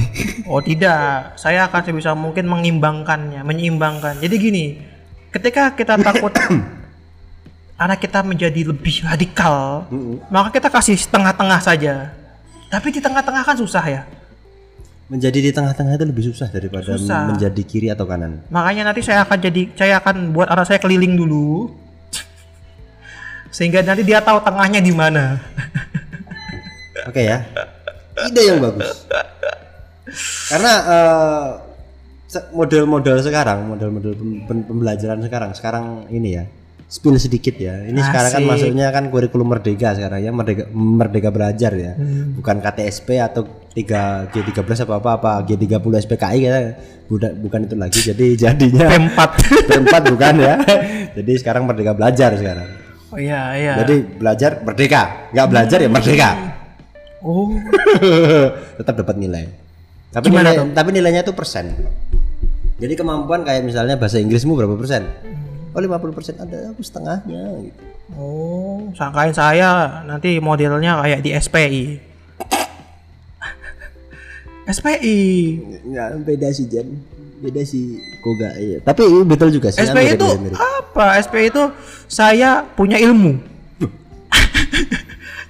Oh 0.51 0.59
tidak, 0.59 1.37
saya 1.39 1.69
akan 1.69 1.81
sebisa 1.85 2.11
mungkin 2.11 2.49
mengimbangkannya, 2.49 3.45
menyeimbangkan. 3.45 4.19
Jadi 4.19 4.35
gini, 4.35 4.65
ketika 5.35 5.75
kita 5.75 5.99
takut 5.99 6.31
anak 7.83 7.99
kita 7.99 8.23
menjadi 8.23 8.71
lebih 8.71 9.03
radikal, 9.03 9.83
maka 10.31 10.55
kita 10.55 10.71
kasih 10.71 10.95
setengah-tengah 10.95 11.59
saja. 11.59 12.15
Tapi 12.71 12.87
di 12.89 13.03
tengah-tengah 13.03 13.43
kan 13.43 13.57
susah 13.59 13.83
ya. 13.83 14.03
menjadi 15.05 15.37
di 15.37 15.51
tengah-tengah 15.53 16.01
itu 16.01 16.05
lebih 16.09 16.25
susah 16.33 16.49
daripada 16.49 16.97
Susah. 16.97 17.29
menjadi 17.29 17.61
kiri 17.61 17.93
atau 17.93 18.09
kanan 18.09 18.41
Makanya 18.49 18.89
nanti 18.89 19.05
saya 19.05 19.21
akan 19.21 19.37
jadi 19.37 19.69
saya 19.77 20.01
akan 20.01 20.33
buat 20.33 20.49
anak 20.49 20.65
saya 20.65 20.81
keliling 20.81 21.13
dulu. 21.13 21.69
Sehingga 23.55 23.85
nanti 23.85 24.01
dia 24.01 24.17
tahu 24.17 24.41
tengahnya 24.41 24.81
di 24.81 24.89
mana. 24.89 25.37
oke 27.05 27.21
ya 27.21 27.45
ide 28.25 28.41
yang 28.49 28.57
bagus 28.57 29.05
karena 30.49 30.73
se- 30.81 31.53
model-model 32.51 33.17
sekarang 33.21 33.69
model-model 33.69 34.13
pem- 34.15 34.41
pem- 34.45 34.65
pembelajaran 34.65 35.19
sekarang 35.23 35.51
sekarang 35.53 35.85
ini 36.09 36.29
ya 36.37 36.43
spill 36.85 37.17
sedikit 37.17 37.57
ya 37.57 37.81
ini 37.81 37.97
sekarang 37.97 38.31
kan 38.31 38.41
Asik. 38.45 38.49
masuknya 38.51 38.87
kan 38.93 39.09
kurikulum 39.09 39.49
merdeka 39.49 39.97
sekarang 39.97 40.21
ya 40.21 40.29
merdeka 40.29 40.69
merdeka 40.71 41.29
belajar 41.33 41.71
ya 41.73 41.91
bukan 42.37 42.61
KTSP 42.61 43.17
atau 43.17 43.41
3 43.73 44.29
G13 44.31 44.85
apa 44.85 44.93
apa 45.01 45.09
apa 45.17 45.31
G30 45.49 45.93
SPKI 46.05 46.39
ya 46.45 46.77
bukan 47.09 47.31
bukan 47.41 47.59
itu 47.65 47.75
lagi 47.75 47.99
jadi 48.05 48.27
jadinya 48.49 48.85
P4. 48.85 49.19
P4 49.65 49.93
bukan 50.13 50.35
ya 50.37 50.55
jadi 51.17 51.31
sekarang 51.41 51.65
merdeka 51.65 51.97
belajar 51.97 52.37
sekarang 52.37 52.69
Oh 53.13 53.21
iya 53.21 53.53
iya. 53.57 53.73
jadi 53.81 53.95
belajar 54.21 54.51
merdeka 54.61 55.31
nggak 55.33 55.47
belajar 55.49 55.77
ya 55.81 55.89
merdeka 55.89 56.29
oh. 57.25 57.49
tetap 58.79 58.93
dapat 59.01 59.15
nilai. 59.17 59.45
Tapi 60.13 60.31
Gimana 60.31 60.55
nilai, 60.55 60.71
tapi 60.71 60.89
nilainya 60.95 61.21
tuh 61.27 61.35
persen. 61.35 61.75
Jadi 62.75 62.93
kemampuan 62.99 63.47
kayak 63.47 63.63
misalnya 63.63 63.95
bahasa 63.95 64.19
Inggrismu 64.19 64.59
berapa 64.59 64.75
persen? 64.75 65.07
Oh 65.75 65.79
50 65.79 66.15
persen 66.15 66.35
ada 66.39 66.71
aku 66.71 66.79
setengahnya 66.83 67.43
gitu. 67.67 67.83
Oh, 68.15 68.93
sangkain 68.95 69.35
saya 69.35 70.03
nanti 70.07 70.39
modelnya 70.39 71.03
kayak 71.03 71.19
di 71.19 71.31
SPI. 71.35 71.83
SPI. 74.71 75.19
Nggak 75.91 76.07
beda 76.23 76.47
sih 76.55 76.67
Jan, 76.71 76.87
beda 77.43 77.63
sih 77.67 77.99
Koga 78.23 78.55
iya. 78.55 78.79
Tapi 78.83 79.03
betul 79.27 79.51
juga 79.51 79.71
sih. 79.71 79.83
SPI 79.83 80.15
mirip, 80.15 80.19
itu 80.19 80.27
mirip. 80.39 80.57
apa? 80.59 81.19
SPI 81.27 81.51
itu 81.51 81.63
saya 82.07 82.63
punya 82.75 82.95
ilmu. 82.95 83.39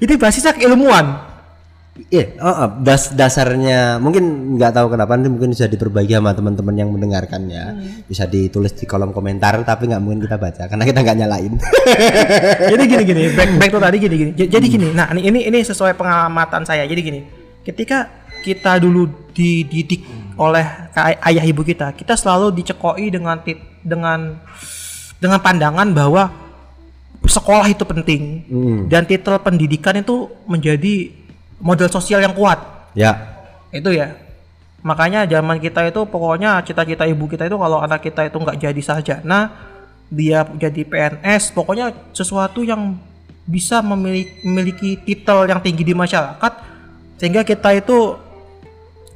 Jadi 0.02 0.14
basisnya 0.22 0.54
keilmuan. 0.58 1.35
Iya, 1.96 2.36
oh, 2.44 2.52
oh, 2.52 2.70
das 2.84 3.16
dasarnya 3.16 4.04
mungkin 4.04 4.60
nggak 4.60 4.76
tahu 4.76 4.92
kenapa 4.92 5.16
nanti 5.16 5.32
mungkin 5.32 5.56
bisa 5.56 5.64
diperbaiki 5.64 6.12
sama 6.12 6.36
teman-teman 6.36 6.76
yang 6.76 6.92
mendengarkannya. 6.92 7.64
Hmm. 7.72 8.04
Bisa 8.04 8.28
ditulis 8.28 8.76
di 8.76 8.84
kolom 8.84 9.16
komentar 9.16 9.56
tapi 9.64 9.88
nggak 9.88 10.04
mungkin 10.04 10.28
kita 10.28 10.36
baca 10.36 10.68
karena 10.68 10.84
kita 10.84 11.00
nggak 11.00 11.18
nyalain. 11.24 11.54
Jadi 12.76 12.84
gini 12.84 13.04
gini, 13.08 13.24
back 13.32 13.50
back 13.56 13.70
tuh 13.72 13.80
tadi 13.80 13.98
gini 14.04 14.16
gini. 14.20 14.32
Jadi 14.36 14.66
gini. 14.68 14.88
Nah, 14.92 15.08
ini 15.16 15.48
ini 15.48 15.60
sesuai 15.64 15.96
pengamatan 15.96 16.68
saya. 16.68 16.84
Jadi 16.84 17.00
gini, 17.00 17.20
ketika 17.64 18.12
kita 18.44 18.76
dulu 18.76 19.32
dididik 19.32 20.04
oleh 20.36 20.92
ka- 20.92 21.16
ayah 21.32 21.46
ibu 21.48 21.64
kita, 21.64 21.96
kita 21.96 22.20
selalu 22.20 22.60
dicekoi 22.60 23.08
dengan 23.08 23.40
dengan 23.80 24.36
dengan 25.16 25.40
pandangan 25.40 25.96
bahwa 25.96 26.28
sekolah 27.24 27.72
itu 27.72 27.88
penting 27.88 28.44
Hmm. 28.46 28.80
dan 28.92 29.08
titel 29.08 29.40
pendidikan 29.40 29.96
itu 29.96 30.28
menjadi 30.46 31.24
model 31.66 31.90
sosial 31.90 32.22
yang 32.22 32.38
kuat. 32.38 32.62
ya, 32.94 33.18
Itu 33.74 33.90
ya. 33.90 34.14
Makanya 34.86 35.26
zaman 35.26 35.58
kita 35.58 35.90
itu 35.90 36.06
pokoknya 36.06 36.62
cita-cita 36.62 37.10
ibu 37.10 37.26
kita 37.26 37.50
itu 37.50 37.58
kalau 37.58 37.82
anak 37.82 38.06
kita 38.06 38.30
itu 38.30 38.38
nggak 38.38 38.62
jadi 38.62 38.82
sarjana, 38.86 39.50
dia 40.14 40.46
jadi 40.46 40.86
PNS, 40.86 41.58
pokoknya 41.58 41.90
sesuatu 42.14 42.62
yang 42.62 42.94
bisa 43.50 43.82
memiliki, 43.82 44.46
memiliki 44.46 44.90
titel 45.02 45.50
yang 45.50 45.58
tinggi 45.58 45.82
di 45.82 45.98
masyarakat 45.98 46.54
sehingga 47.18 47.42
kita 47.42 47.74
itu 47.74 48.14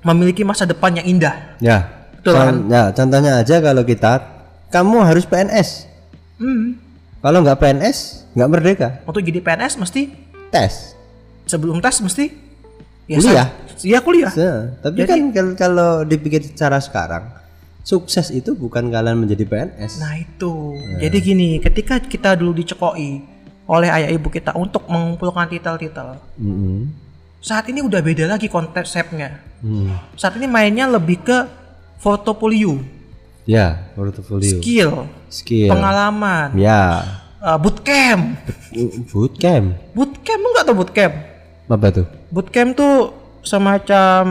memiliki 0.02 0.42
masa 0.42 0.66
depan 0.66 0.98
yang 0.98 1.06
indah. 1.06 1.38
ya. 1.62 1.86
Betul 2.20 2.36
kan? 2.36 2.68
Ya, 2.68 2.84
contohnya 2.92 3.32
aja 3.40 3.64
kalau 3.64 3.84
kita 3.88 4.12
kamu 4.74 5.08
harus 5.08 5.24
PNS. 5.24 5.88
Hmm. 6.36 6.76
Kalau 7.24 7.40
nggak 7.44 7.60
PNS, 7.60 8.28
nggak 8.36 8.50
merdeka. 8.52 8.88
Untuk 9.08 9.24
jadi 9.24 9.40
PNS 9.40 9.80
mesti 9.80 10.12
Tes. 10.52 10.99
Sebelum 11.50 11.82
tes 11.82 11.98
mesti 12.00 12.26
Ya, 13.10 13.18
kuliah. 13.18 13.48
Iya 13.82 14.00
kuliah. 14.00 14.30
Se- 14.30 14.70
tapi 14.80 15.02
Jadi- 15.02 15.10
kan 15.10 15.20
kal- 15.34 15.58
kalau 15.58 15.92
dipikir 16.04 16.46
secara 16.46 16.78
sekarang, 16.78 17.26
sukses 17.82 18.30
itu 18.30 18.54
bukan 18.54 18.86
kalian 18.88 19.18
menjadi 19.18 19.50
PNS. 19.50 19.98
Nah 19.98 20.14
itu. 20.14 20.78
Jadi 21.02 21.18
gini, 21.18 21.50
ketika 21.58 21.98
kita 21.98 22.38
dulu 22.38 22.54
dicekoi 22.54 23.26
oleh 23.66 23.90
ayah 23.90 24.14
ibu 24.14 24.30
kita 24.30 24.54
untuk 24.54 24.86
mengumpulkan 24.86 25.50
titel-titel, 25.50 26.22
saat 27.40 27.66
ini 27.66 27.82
udah 27.82 27.98
beda 27.98 28.30
lagi 28.30 28.46
konsepnya. 28.46 29.42
Hmm. 29.58 29.90
Saat 30.14 30.38
ini 30.38 30.46
mainnya 30.46 30.86
lebih 30.86 31.26
ke 31.26 31.38
portofolio, 31.98 32.78
Ya, 33.50 33.90
portfolio, 33.98 34.62
skill, 34.62 35.10
skill, 35.26 35.74
pengalaman, 35.74 36.54
ya, 36.54 37.02
uh, 37.42 37.58
bootcamp. 37.58 38.38
bootcamp, 39.10 39.74
Bootcamp 39.98 40.42
enggak 40.46 40.64
tuh 40.64 40.76
bootcamp? 40.78 41.14
Apa 41.70 41.88
tuh? 41.94 42.06
Bootcamp 42.30 42.74
tuh 42.74 43.14
semacam 43.40 44.24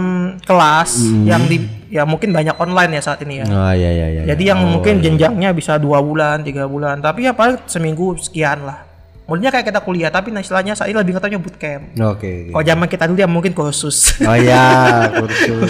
kelas 0.42 0.90
Hmm. 1.00 1.25
yang 1.25 1.42
di 1.47 1.57
ya 1.88 2.04
mungkin 2.04 2.30
banyak 2.30 2.52
online 2.54 2.99
ya 2.99 3.02
saat 3.02 3.23
ini 3.25 3.40
ya. 3.40 3.47
Oh 3.47 3.73
iya 3.73 3.90
iya 3.90 4.07
iya. 4.11 4.23
Jadi 4.28 4.42
yang 4.45 4.61
mungkin 4.61 5.00
jenjangnya 5.00 5.50
bisa 5.52 5.80
dua 5.80 6.02
bulan, 6.02 6.45
tiga 6.45 6.66
bulan, 6.66 7.00
tapi 7.00 7.25
ya 7.25 7.33
paling 7.33 7.57
seminggu 7.64 8.18
sekian 8.18 8.66
lah. 8.66 8.85
Modelnya 9.25 9.52
kayak 9.52 9.68
kita 9.68 9.80
kuliah, 9.85 10.09
tapi 10.09 10.33
nah 10.33 10.40
istilahnya 10.40 10.73
ini 10.88 10.97
lebih 10.97 11.12
katanya 11.21 11.37
bootcamp. 11.37 11.85
Oke. 12.00 12.00
oke. 12.00 12.33
Kalau 12.49 12.64
zaman 12.64 12.87
kita 12.88 13.04
dulu 13.04 13.18
ya 13.21 13.28
mungkin 13.28 13.52
kursus. 13.52 14.16
Oh 14.25 14.33
ya, 14.33 14.64
kursus. 15.21 15.68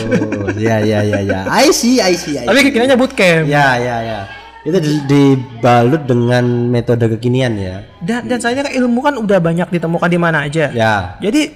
Ya 0.55 0.79
ya 0.79 1.03
ya 1.03 1.19
ya. 1.23 1.41
I 1.51 1.75
see, 1.75 1.99
I 1.99 2.15
see, 2.15 2.39
I 2.39 2.43
see. 2.43 2.47
tapi 2.47 2.71
kekiniannya 2.71 2.95
bootcamp. 2.95 3.51
Ya 3.51 3.75
ya 3.75 3.97
ya. 3.99 4.21
Itu 4.69 4.79
di- 4.79 5.05
dibalut 5.09 6.05
dengan 6.05 6.45
metode 6.69 7.09
kekinian 7.17 7.57
ya. 7.57 7.77
Dan 8.05 8.29
dan 8.29 8.37
saya 8.37 8.61
kan 8.61 8.69
ilmu 8.69 9.01
kan 9.01 9.17
udah 9.17 9.41
banyak 9.41 9.69
ditemukan 9.73 10.09
di 10.13 10.21
mana 10.21 10.45
aja. 10.45 10.69
Ya. 10.69 11.17
Jadi 11.19 11.49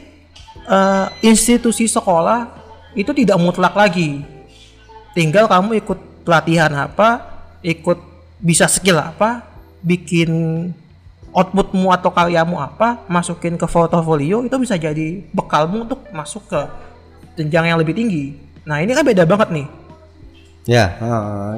eh, 0.64 1.07
institusi 1.21 1.85
sekolah 1.85 2.49
itu 2.97 3.12
tidak 3.12 3.37
mutlak 3.37 3.76
lagi. 3.76 4.25
Tinggal 5.12 5.45
kamu 5.45 5.76
ikut 5.85 6.25
pelatihan 6.25 6.73
apa, 6.73 7.21
ikut 7.61 8.00
bisa 8.40 8.64
skill 8.64 8.97
apa, 8.97 9.45
bikin 9.85 10.31
outputmu 11.33 11.92
atau 11.92 12.09
karyamu 12.12 12.57
apa, 12.57 13.04
masukin 13.09 13.57
ke 13.57 13.64
portofolio 13.64 14.40
itu 14.40 14.57
bisa 14.57 14.76
jadi 14.76 15.21
bekalmu 15.33 15.85
untuk 15.85 16.00
masuk 16.12 16.49
ke 16.49 16.61
jenjang 17.37 17.73
yang 17.73 17.78
lebih 17.81 17.92
tinggi. 17.92 18.37
Nah 18.64 18.81
ini 18.81 18.92
kan 18.92 19.04
beda 19.04 19.25
banget 19.28 19.49
nih. 19.52 19.66
Ya, 20.62 20.95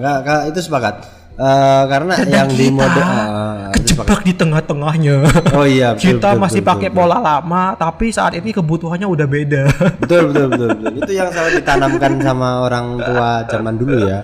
nggak- 0.01 0.51
itu 0.51 0.61
sepakat. 0.65 1.05
Eh, 1.35 1.83
karena 1.91 2.15
yang 2.31 2.47
di 2.47 2.71
mode 2.71 2.95
sepakat. 2.95 3.75
Kejebak 3.83 4.21
di 4.23 4.33
tengah-tengahnya. 4.39 5.17
Oh 5.59 5.67
iya, 5.67 5.99
betul, 5.99 6.23
kita 6.23 6.31
betul, 6.31 6.43
masih 6.47 6.63
betul, 6.63 6.71
pakai 6.71 6.89
betul. 6.95 6.99
pola 7.03 7.19
lama, 7.19 7.65
tapi 7.75 8.07
saat 8.15 8.39
ini 8.39 8.55
kebutuhannya 8.55 9.07
udah 9.11 9.27
beda. 9.27 9.63
betul 9.99 10.31
betul 10.31 10.47
betul 10.55 10.69
betul 10.79 10.95
itu 11.03 11.13
yang 11.19 11.29
selalu 11.35 11.51
ditanamkan 11.59 12.13
sama 12.23 12.49
orang 12.63 12.87
tua 13.03 13.29
zaman 13.51 13.75
dulu 13.75 13.97
ya 14.07 14.21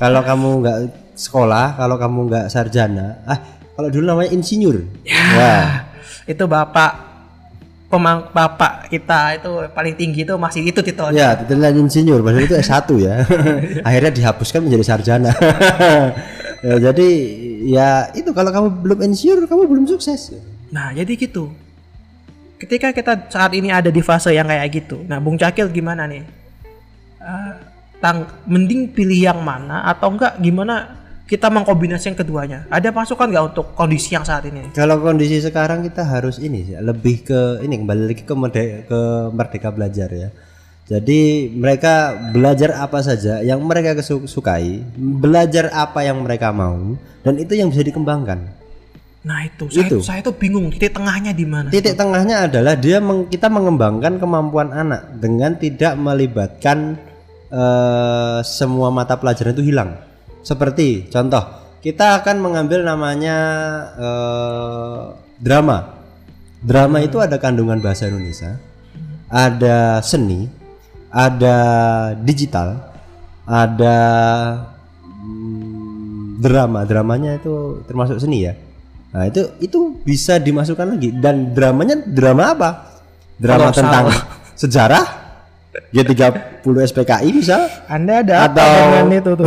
kalau 0.00 0.20
kamu 0.24 0.48
nggak 0.64 0.78
sekolah 1.14 1.66
kalau 1.78 1.96
kamu 1.96 2.18
nggak 2.32 2.46
sarjana 2.50 3.22
ah 3.24 3.38
kalau 3.74 3.88
dulu 3.90 4.04
namanya 4.06 4.30
insinyur 4.34 4.82
ya, 5.06 5.86
itu 6.26 6.44
bapak 6.46 7.14
pemang 7.90 8.26
bapak 8.34 8.90
kita 8.90 9.38
itu 9.38 9.50
paling 9.70 9.94
tinggi 9.94 10.26
itu 10.26 10.34
masih 10.34 10.66
itu 10.66 10.82
titelnya. 10.82 11.14
ya 11.14 11.28
titelnya 11.38 11.70
insinyur 11.78 12.26
padahal 12.26 12.42
itu 12.42 12.56
S1 12.58 12.90
ya 12.98 13.22
akhirnya 13.86 14.10
dihapuskan 14.10 14.66
menjadi 14.66 14.84
sarjana 14.94 15.30
ya, 16.64 16.74
jadi 16.90 17.08
ya 17.68 17.88
itu 18.16 18.32
kalau 18.32 18.48
kamu 18.48 18.68
belum 18.80 18.98
insinyur 19.04 19.44
kamu 19.44 19.68
belum 19.68 19.86
sukses 19.86 20.32
Nah, 20.74 20.90
jadi 20.90 21.14
gitu. 21.14 21.54
Ketika 22.58 22.90
kita 22.90 23.30
saat 23.30 23.54
ini 23.54 23.70
ada 23.70 23.94
di 23.94 24.02
fase 24.02 24.34
yang 24.34 24.50
kayak 24.50 24.66
gitu. 24.74 25.06
Nah, 25.06 25.22
Bung 25.22 25.38
Cakil 25.38 25.70
gimana 25.70 26.10
nih? 26.10 26.26
Eh, 27.22 27.52
tang 28.02 28.26
mending 28.50 28.90
pilih 28.90 29.30
yang 29.30 29.40
mana 29.40 29.86
atau 29.86 30.10
enggak 30.10 30.34
gimana 30.42 30.98
kita 31.24 31.48
mengkombinasikan 31.48 32.18
keduanya? 32.18 32.66
Ada 32.68 32.90
masukan 32.90 33.30
nggak 33.30 33.46
untuk 33.54 33.66
kondisi 33.78 34.12
yang 34.12 34.26
saat 34.26 34.44
ini? 34.44 34.74
kalau 34.76 35.00
kondisi 35.00 35.40
sekarang 35.40 35.80
kita 35.86 36.04
harus 36.04 36.36
ini 36.42 36.68
sih 36.68 36.76
lebih 36.76 37.24
ke 37.24 37.40
ini 37.64 37.80
kembali 37.80 38.02
lagi 38.10 38.22
ke 38.28 38.34
merde- 38.36 38.84
ke 38.84 39.00
merdeka 39.32 39.72
belajar 39.72 40.10
ya 40.12 40.28
jadi 40.84 41.48
mereka 41.48 42.12
belajar 42.32 42.76
apa 42.76 43.00
saja 43.00 43.40
yang 43.40 43.64
mereka 43.64 43.96
sukai 44.04 44.84
belajar 44.96 45.72
apa 45.72 46.04
yang 46.04 46.20
mereka 46.20 46.52
mau 46.52 46.96
dan 47.24 47.40
itu 47.40 47.56
yang 47.56 47.72
bisa 47.72 47.84
dikembangkan 47.84 48.64
Nah, 49.24 49.40
itu. 49.48 49.72
Saya 49.72 49.88
Itu. 49.88 49.96
saya 50.04 50.20
tuh 50.20 50.36
bingung 50.36 50.68
titik 50.68 50.92
tengahnya 50.92 51.32
di 51.32 51.48
mana. 51.48 51.72
titik 51.72 51.96
tengahnya 51.96 52.44
adalah 52.44 52.76
dia 52.76 53.00
meng- 53.00 53.24
kita 53.32 53.48
mengembangkan 53.48 54.20
kemampuan 54.20 54.68
anak 54.68 55.16
dengan 55.16 55.56
tidak 55.56 55.96
melibatkan 55.96 57.00
eh, 57.48 58.38
semua 58.44 58.92
mata 58.92 59.16
pelajaran 59.16 59.56
itu 59.56 59.64
hilang 59.64 59.96
seperti 60.44 61.08
contoh 61.08 61.40
kita 61.80 62.20
akan 62.20 62.36
mengambil 62.36 62.84
namanya 62.84 63.36
eh, 63.96 65.02
drama 65.40 66.04
drama 66.60 67.00
itu 67.00 67.16
ada 67.16 67.40
kandungan 67.40 67.80
bahasa 67.80 68.12
Indonesia 68.12 68.60
ada 69.32 70.04
seni 70.04 70.52
ada 71.14 71.56
digital 72.18 72.90
ada 73.46 73.98
hmm, 75.22 76.42
drama 76.42 76.82
dramanya 76.82 77.38
itu 77.38 77.86
termasuk 77.86 78.18
seni 78.18 78.50
ya 78.50 78.54
nah 79.14 79.30
itu 79.30 79.46
itu 79.62 79.94
bisa 80.02 80.42
dimasukkan 80.42 80.98
lagi 80.98 81.14
dan 81.14 81.54
dramanya 81.54 82.02
drama 82.02 82.50
apa 82.50 82.70
drama 83.38 83.70
Kolosal. 83.70 83.78
tentang 83.78 84.04
sejarah 84.62 85.04
G30 85.90 86.62
SPKI 86.62 87.34
bisa 87.34 87.66
Anda 87.90 88.22
ada 88.22 88.46
Atau- 88.46 88.62
dengan 88.62 89.10
itu 89.10 89.30
tuh? 89.34 89.46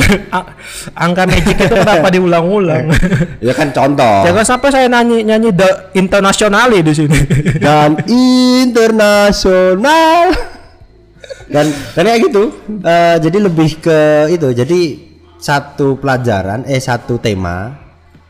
Angka 0.92 1.24
magic 1.24 1.56
itu 1.56 1.72
kenapa 1.72 2.12
diulang-ulang? 2.12 2.92
ya 3.48 3.56
kan 3.56 3.72
contoh 3.72 4.28
Jangan 4.28 4.44
sampai 4.44 4.70
saya 4.76 4.92
nyanyi 4.92 5.24
nyanyi 5.24 5.56
the 5.56 5.88
internationally 5.96 6.84
di 6.84 6.92
sini. 6.92 7.16
dan 7.64 7.96
internasional 8.68 10.36
dan 11.48 11.66
dan 11.92 12.04
kayak 12.04 12.22
gitu 12.24 12.44
Eh, 12.78 13.16
jadi 13.20 13.38
lebih 13.42 13.80
ke 13.80 14.00
itu 14.30 14.48
jadi 14.52 14.80
satu 15.38 15.96
pelajaran 15.96 16.64
eh 16.64 16.78
satu 16.78 17.18
tema 17.18 17.78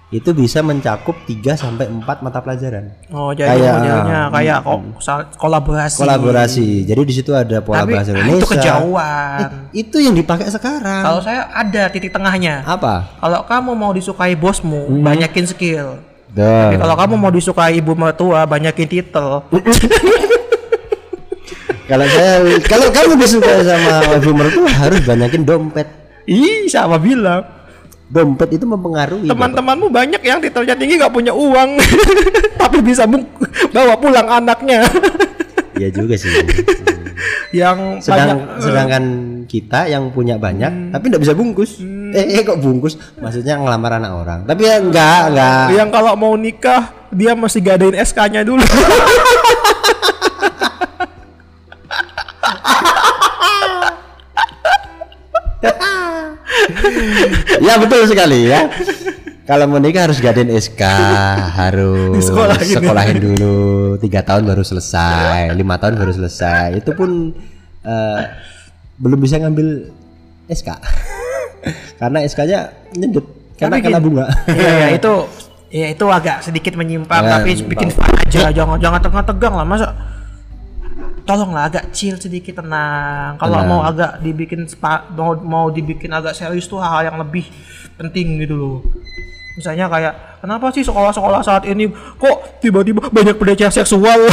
itu 0.07 0.31
bisa 0.31 0.59
mencakup 0.61 1.19
3 1.21 1.51
sampai 1.53 1.83
4 1.85 1.99
mata 2.21 2.39
pelajaran 2.39 2.95
Oh, 3.09 3.31
jadi 3.31 3.51
Kayak- 3.53 3.75
modelnya 3.75 4.21
kayak 4.29 4.57
kok 4.61 4.79
sal- 4.97 5.27
kolaborasi. 5.33 5.99
kolaborasi 5.99 6.67
jadi 6.85 7.01
di 7.01 7.13
situ 7.13 7.31
ada 7.33 7.59
pola 7.59 7.83
Tapi 7.83 7.91
bahasa 7.91 8.09
ah, 8.09 8.15
Indonesia 8.17 8.37
itu 8.37 8.47
kejauhan. 8.49 9.49
itu 9.73 9.97
yang 9.99 10.13
dipakai 10.13 10.47
sekarang 10.47 11.03
Kalau 11.03 11.19
saya 11.19 11.47
ada 11.49 11.83
titik 11.89 12.09
tengahnya. 12.09 12.63
apa 12.63 13.19
Kalau 13.19 13.43
kamu 13.43 13.71
mau 13.73 13.91
disukai 13.91 14.31
bosmu, 14.33 14.87
Hmm. 14.87 15.03
banyakin 15.03 15.43
skill. 15.45 15.99
Dah. 16.29 16.69
Tapi 16.69 16.75
kalau 16.77 16.95
kamu 16.95 17.13
mau 17.17 17.31
disukai 17.33 17.75
ibu 17.75 17.91
mertua, 17.91 18.43
banyakin 18.43 18.85
titel. 18.85 19.43
kalau 21.87 22.05
saya 22.11 22.33
kalau 22.67 22.87
kamu 22.91 23.13
disuka 23.17 23.51
sama 23.63 24.19
ibu 24.19 24.31
mertua 24.35 24.71
harus 24.71 25.01
banyakin 25.07 25.43
dompet. 25.47 25.87
Ih, 26.27 26.67
siapa 26.67 26.99
bilang? 26.99 27.57
dompet 28.07 28.55
itu 28.55 28.63
mempengaruhi 28.63 29.27
Teman-temanmu 29.27 29.91
banyak 29.91 30.21
yang 30.23 30.39
titelnya 30.39 30.79
tinggi 30.79 30.95
nggak 30.95 31.11
punya 31.11 31.35
uang, 31.35 31.75
tapi 32.61 32.79
bisa 32.79 33.03
bawa 33.75 33.99
pulang 33.99 34.27
anaknya. 34.27 34.87
Iya 35.77 35.89
juga 35.93 36.15
sih. 36.17 36.31
Yang 37.47 38.03
sedang 38.03 38.43
banyak 38.43 38.59
sedangkan 38.59 39.03
kita 39.47 39.87
yang 39.87 40.11
punya 40.11 40.35
banyak 40.35 40.91
tapi 40.91 41.07
tidak 41.09 41.21
bisa 41.23 41.33
bungkus. 41.33 41.79
Eh, 42.11 42.37
eh 42.37 42.43
kok 42.43 42.59
bungkus? 42.59 42.99
Maksudnya 43.17 43.57
ngelamar 43.57 43.97
anak 43.97 44.11
orang. 44.13 44.39
Tapi 44.43 44.67
ya 44.67 44.83
enggak 44.83 45.31
enggak 45.31 45.65
yang 45.73 45.89
kalau 45.89 46.13
mau 46.19 46.35
nikah 46.35 46.91
dia 47.09 47.33
masih 47.33 47.63
gadain 47.63 47.95
SK-nya 47.95 48.43
dulu. 48.43 48.61
ya 57.67 57.73
betul 57.77 58.01
sekali 58.05 58.47
ya. 58.47 58.69
Kalau 59.47 59.63
mau 59.63 59.79
nikah 59.79 60.11
harus 60.11 60.19
gadain 60.19 60.51
SK 60.51 60.83
harus 61.55 62.19
Disekolahin. 62.19 62.67
sekolahin 62.67 63.17
dulu. 63.17 63.57
Tiga 63.97 64.19
tahun 64.19 64.43
baru 64.43 64.59
selesai 64.59 65.55
lima 65.55 65.79
tahun 65.79 65.95
baru 65.95 66.11
selesai. 66.11 66.83
Itu 66.83 66.91
pun 66.91 67.31
eh, 67.81 68.21
belum 68.99 69.17
bisa 69.17 69.39
ngambil 69.39 69.87
SK 70.47 70.69
karena 71.99 72.19
SK-nya 72.27 72.59
nyedut 72.91 73.25
karena 73.55 73.79
kena 73.79 73.99
bunga. 73.99 74.25
Iya, 74.47 74.71
ya, 74.71 74.87
itu 74.99 75.13
ya 75.67 75.87
itu 75.91 76.05
agak 76.07 76.43
sedikit 76.43 76.75
menyimpang 76.75 77.19
Ya, 77.19 77.39
tapi 77.39 77.51
menyimpang. 77.55 77.71
bikin 77.75 77.89
fun 77.91 78.07
aja 78.07 78.51
jangan 78.51 78.79
jangan 78.79 78.99
tegang-tegang 79.03 79.53
lah 79.55 79.65
masa 79.67 79.87
tolonglah 81.27 81.67
agak 81.67 81.91
chill 81.91 82.15
sedikit 82.15 82.63
tenang. 82.63 83.35
Kalau 83.35 83.59
mau 83.67 83.83
agak 83.83 84.23
dibikin 84.23 84.63
spa, 84.65 85.03
mau 85.11 85.35
mau 85.35 85.67
dibikin 85.67 86.09
agak 86.15 86.33
serius 86.33 86.65
tuh 86.65 86.79
hal-hal 86.79 87.11
yang 87.11 87.19
lebih 87.19 87.43
penting 87.99 88.39
gitu 88.39 88.55
loh. 88.55 88.77
Misalnya 89.57 89.89
kayak 89.89 90.13
kenapa 90.39 90.69
sih 90.69 90.85
sekolah-sekolah 90.85 91.41
saat 91.41 91.65
ini 91.65 91.89
kok 92.21 92.61
tiba-tiba 92.61 93.09
banyak 93.09 93.35
pelecehan 93.41 93.73
seksual? 93.73 94.29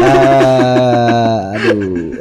Aduh, 0.00 0.74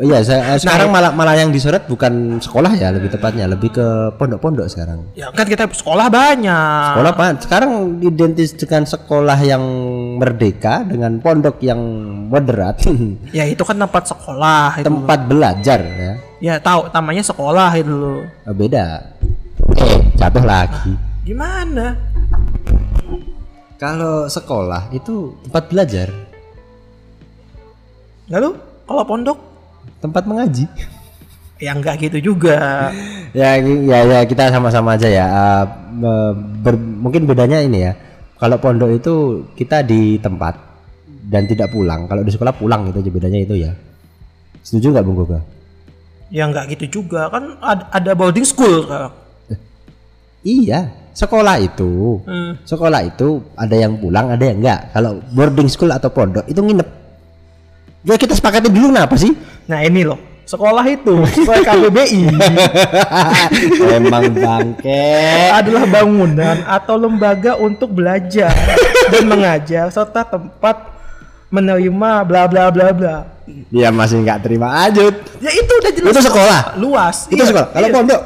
iya 0.08 0.20
saya, 0.24 0.56
eh, 0.56 0.60
sekarang 0.63 0.88
malah 0.88 1.12
malah 1.12 1.36
yang 1.36 1.52
disorot 1.52 1.84
bukan 1.91 2.39
sekolah 2.39 2.72
ya 2.80 2.96
lebih 2.96 3.12
tepatnya, 3.12 3.43
lebih 3.52 3.76
ke 3.76 3.88
pondok-pondok 4.15 4.72
sekarang. 4.72 5.04
Ya 5.13 5.28
kan 5.36 5.43
kita 5.43 5.67
sekolah 5.67 6.08
banyak. 6.08 6.96
Sekolah 6.96 7.12
apa? 7.12 7.26
Sekarang 7.43 7.72
identis 8.00 8.56
dengan 8.56 8.88
sekolah 8.88 9.38
yang 9.43 9.63
merdeka 10.15 10.88
dengan 10.88 11.20
pondok 11.20 11.60
yang 11.60 11.80
moderat, 12.32 12.80
Ya 13.38 13.43
itu 13.43 13.62
kan 13.67 13.76
tempat 13.76 14.08
sekolah 14.08 14.80
itu. 14.80 14.88
tempat 14.88 15.20
belajar 15.28 15.80
ya. 15.84 16.13
Ya 16.39 16.56
tahu 16.63 16.88
namanya 16.96 17.24
sekolah 17.28 17.70
itu 17.76 17.91
loh. 17.91 18.24
Oh, 18.48 18.56
beda. 18.56 19.04
Eh, 19.76 20.00
jatuh 20.15 20.46
lagi. 20.48 20.96
Gimana? 21.28 21.98
Kalau 23.78 24.26
sekolah 24.26 24.89
itu 24.89 25.38
tempat 25.46 25.70
belajar, 25.70 26.08
Lalu 28.28 28.60
kalau 28.84 29.04
pondok 29.08 29.38
tempat 29.97 30.23
mengaji. 30.26 30.65
ya 31.58 31.73
enggak 31.73 31.97
gitu 32.06 32.34
juga. 32.34 32.89
ya, 33.34 33.58
ya, 33.62 34.00
ya 34.06 34.19
kita 34.23 34.54
sama-sama 34.54 34.93
aja 34.93 35.10
ya. 35.10 35.26
Eh, 35.26 35.63
me- 35.97 36.36
ber- 36.62 36.78
mungkin 37.02 37.26
bedanya 37.26 37.62
ini 37.62 37.82
ya. 37.82 37.93
Kalau 38.38 38.62
pondok 38.62 38.93
itu 38.93 39.13
kita 39.58 39.82
di 39.82 40.21
tempat 40.21 40.54
dan 41.26 41.50
tidak 41.50 41.73
pulang. 41.73 42.06
Kalau 42.06 42.21
di 42.21 42.30
sekolah 42.30 42.54
pulang 42.54 42.86
itu 42.86 43.02
aja 43.02 43.10
bedanya 43.10 43.39
itu 43.41 43.56
ya. 43.58 43.73
Setuju 44.62 44.93
nggak 44.93 45.06
Bung 45.06 45.17
Goga? 45.17 45.39
Ya 46.30 46.45
enggak 46.45 46.76
gitu 46.76 47.02
juga 47.02 47.32
kan 47.32 47.56
ada, 47.63 47.88
ada 47.89 48.12
boarding 48.13 48.45
school 48.45 48.84
sekarang. 48.86 49.13
Iya, 50.45 50.93
sekolah 51.12 51.60
itu. 51.60 52.21
Hmm. 52.23 52.56
Sekolah 52.63 53.04
itu 53.04 53.41
ada 53.58 53.76
yang 53.76 53.97
pulang, 53.97 54.32
ada 54.32 54.43
yang 54.45 54.62
enggak. 54.62 54.93
Kalau 54.93 55.19
boarding 55.34 55.67
school 55.67 55.91
atau 55.91 56.08
pondok 56.08 56.45
itu 56.45 56.62
nginep. 56.62 56.88
Ya 58.08 58.15
kita 58.15 58.34
sepakatin 58.34 58.72
dulu 58.72 58.88
kenapa 58.89 59.20
sih? 59.20 59.36
Nah 59.67 59.84
ini 59.84 60.02
loh 60.02 60.15
sekolah 60.48 60.80
itu 60.88 61.12
sesuai 61.28 61.60
KBBI 61.60 62.24
Emang 64.00 64.32
bangke. 64.32 65.12
adalah 65.52 65.84
bangunan 65.84 66.63
atau 66.63 66.96
lembaga 66.96 67.60
untuk 67.60 67.91
belajar 67.91 68.56
dan 69.12 69.28
mengajar 69.28 69.91
serta 69.91 70.24
tempat 70.24 70.88
menerima 71.50 72.12
bla 72.24 72.48
bla 72.48 72.72
bla 72.72 72.88
bla. 72.91 73.15
Dia 73.67 73.91
masih 73.91 74.24
nggak 74.24 74.39
terima 74.39 74.88
ajut. 74.88 75.15
Ya 75.39 75.52
itu 75.52 75.67
udah 75.74 75.91
jelas. 75.91 76.12
Itu 76.12 76.22
sekolah? 76.24 76.62
Luas. 76.80 77.28
Itu 77.28 77.39
Iya. 77.39 77.50
sekolah. 77.52 77.67
Kalau 77.72 77.88
Iya. 77.88 77.96
pondok 77.96 78.22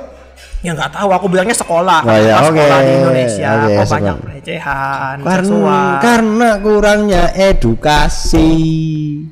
Ya 0.61 0.77
nggak 0.77 0.93
tahu, 0.93 1.09
aku 1.09 1.25
bilangnya 1.25 1.57
sekolah. 1.57 2.05
Oh, 2.05 2.13
iya, 2.13 2.37
Karena 2.37 2.49
sekolah 2.53 2.79
di 2.79 2.91
Indonesia 2.93 3.47
Oke, 3.49 3.57
kok 3.57 3.65
sekolah. 3.65 3.89
banyak 3.89 4.15
pelecehan, 4.21 5.15
karena 5.19 5.41
seksual. 5.41 5.89
karena 5.97 6.49
kurangnya 6.61 7.23
edukasi. 7.33 8.51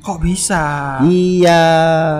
Kok 0.02 0.18
bisa? 0.18 0.64
Iya. 1.06 1.64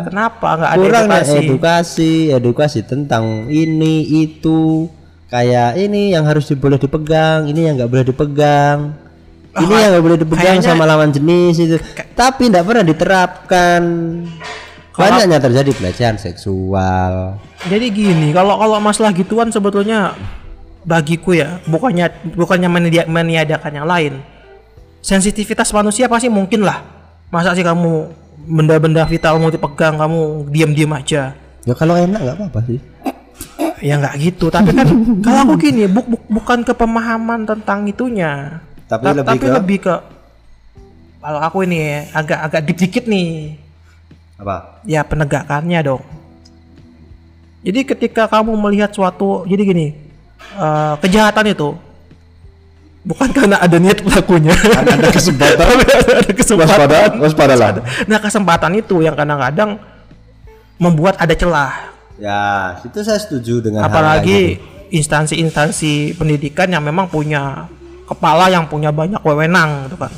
Kenapa 0.07 0.49
nggak 0.55 0.71
ada 0.71 0.79
Kurangnya 0.79 1.21
edukasi? 1.27 1.39
edukasi, 1.43 2.13
edukasi 2.31 2.79
tentang 2.83 3.25
ini 3.51 3.95
itu 4.23 4.87
kayak 5.27 5.75
ini 5.77 6.15
yang 6.15 6.23
harus 6.23 6.47
boleh 6.55 6.79
dipegang, 6.79 7.51
ini 7.51 7.67
yang 7.67 7.75
nggak 7.77 7.91
boleh 7.91 8.07
dipegang. 8.07 8.95
Ini 9.51 9.75
yang 9.75 9.91
nggak 9.91 10.05
boleh 10.07 10.19
dipegang 10.19 10.63
kayaknya- 10.63 10.71
sama 10.71 10.87
lawan 10.87 11.11
jenis 11.11 11.59
itu. 11.59 11.77
Tapi 12.15 12.47
tidak 12.47 12.63
pernah 12.63 12.87
diterapkan. 12.87 13.83
Banyaknya 14.93 15.39
terjadi 15.39 15.71
pelecehan 15.71 16.17
seksual. 16.17 17.39
Jadi 17.65 17.87
gini, 17.89 18.35
kalau 18.35 18.59
kalau 18.59 18.79
masalah 18.79 19.11
gituan 19.11 19.49
sebetulnya 19.49 20.13
bagiku 20.83 21.33
ya, 21.33 21.63
bukannya 21.65 22.09
bukannya 22.35 22.69
media- 22.69 23.07
meniadakan 23.07 23.73
yang 23.73 23.87
lain. 23.87 24.15
Sensitivitas 25.01 25.71
manusia 25.71 26.11
pasti 26.11 26.29
mungkin 26.29 26.61
lah. 26.61 26.83
Masa 27.31 27.55
sih 27.55 27.63
kamu 27.63 28.11
benda-benda 28.45 29.07
vital 29.07 29.39
mau 29.39 29.49
dipegang 29.49 29.97
kamu 29.97 30.51
diam-diam 30.51 30.93
aja? 30.93 31.33
Ya 31.65 31.75
kalau 31.77 31.95
enak 31.95 32.21
nggak 32.21 32.37
apa-apa 32.37 32.61
sih. 32.67 32.81
Ya 33.81 33.97
nggak 33.97 34.15
gitu, 34.19 34.53
tapi 34.53 34.77
kan 34.77 34.85
kalau 35.25 35.41
aku 35.47 35.55
gini, 35.57 35.89
buk, 35.89 36.05
buk- 36.05 36.29
bukan 36.29 36.61
ke 36.61 36.73
pemahaman 36.75 37.49
tentang 37.49 37.89
itunya. 37.89 38.61
Tapi 38.85 39.05
Ta- 39.07 39.17
lebih 39.17 39.29
tapi 39.31 39.39
ke- 39.41 39.55
lebih 39.55 39.79
ke 39.81 39.95
kalau 41.21 41.41
aku 41.41 41.65
ini 41.65 41.79
ya, 41.79 41.99
agak 42.13 42.39
agak 42.43 42.61
dikit 42.67 43.05
nih. 43.07 43.57
Apa? 44.41 44.81
ya 44.83 45.05
penegakannya 45.05 45.81
dong. 45.85 46.01
Jadi 47.61 47.85
ketika 47.85 48.25
kamu 48.25 48.57
melihat 48.57 48.89
suatu, 48.89 49.45
jadi 49.45 49.63
gini, 49.63 49.87
eh, 50.57 50.95
kejahatan 50.99 51.53
itu 51.53 51.77
bukan 53.01 53.29
karena 53.31 53.57
ada 53.57 53.77
niat 53.77 54.01
pelakunya, 54.01 54.53
Ada 54.53 55.13
kesempatan. 55.17 55.69
ada 56.17 56.33
kesempatan. 56.33 57.09
waspadalah. 57.21 57.69
Nah 58.05 58.19
kesempatan 58.19 58.73
itu 58.75 59.01
yang 59.01 59.13
kadang-kadang 59.13 59.77
membuat 60.77 61.17
ada 61.17 61.33
celah, 61.33 61.93
Ya, 62.17 62.77
itu 62.81 63.01
saya 63.01 63.17
setuju 63.17 63.61
dengan 63.61 63.81
apalagi 63.83 64.57
kayak 64.57 64.93
instansi-instansi 64.93 66.17
pendidikan 66.17 66.69
yang 66.69 66.81
memang 66.81 67.09
punya 67.09 67.65
kepala 68.05 68.49
yang 68.49 68.65
punya 68.65 68.89
banyak 68.89 69.21
wewenang, 69.21 69.89
gitu 69.89 69.97
kan. 69.97 70.13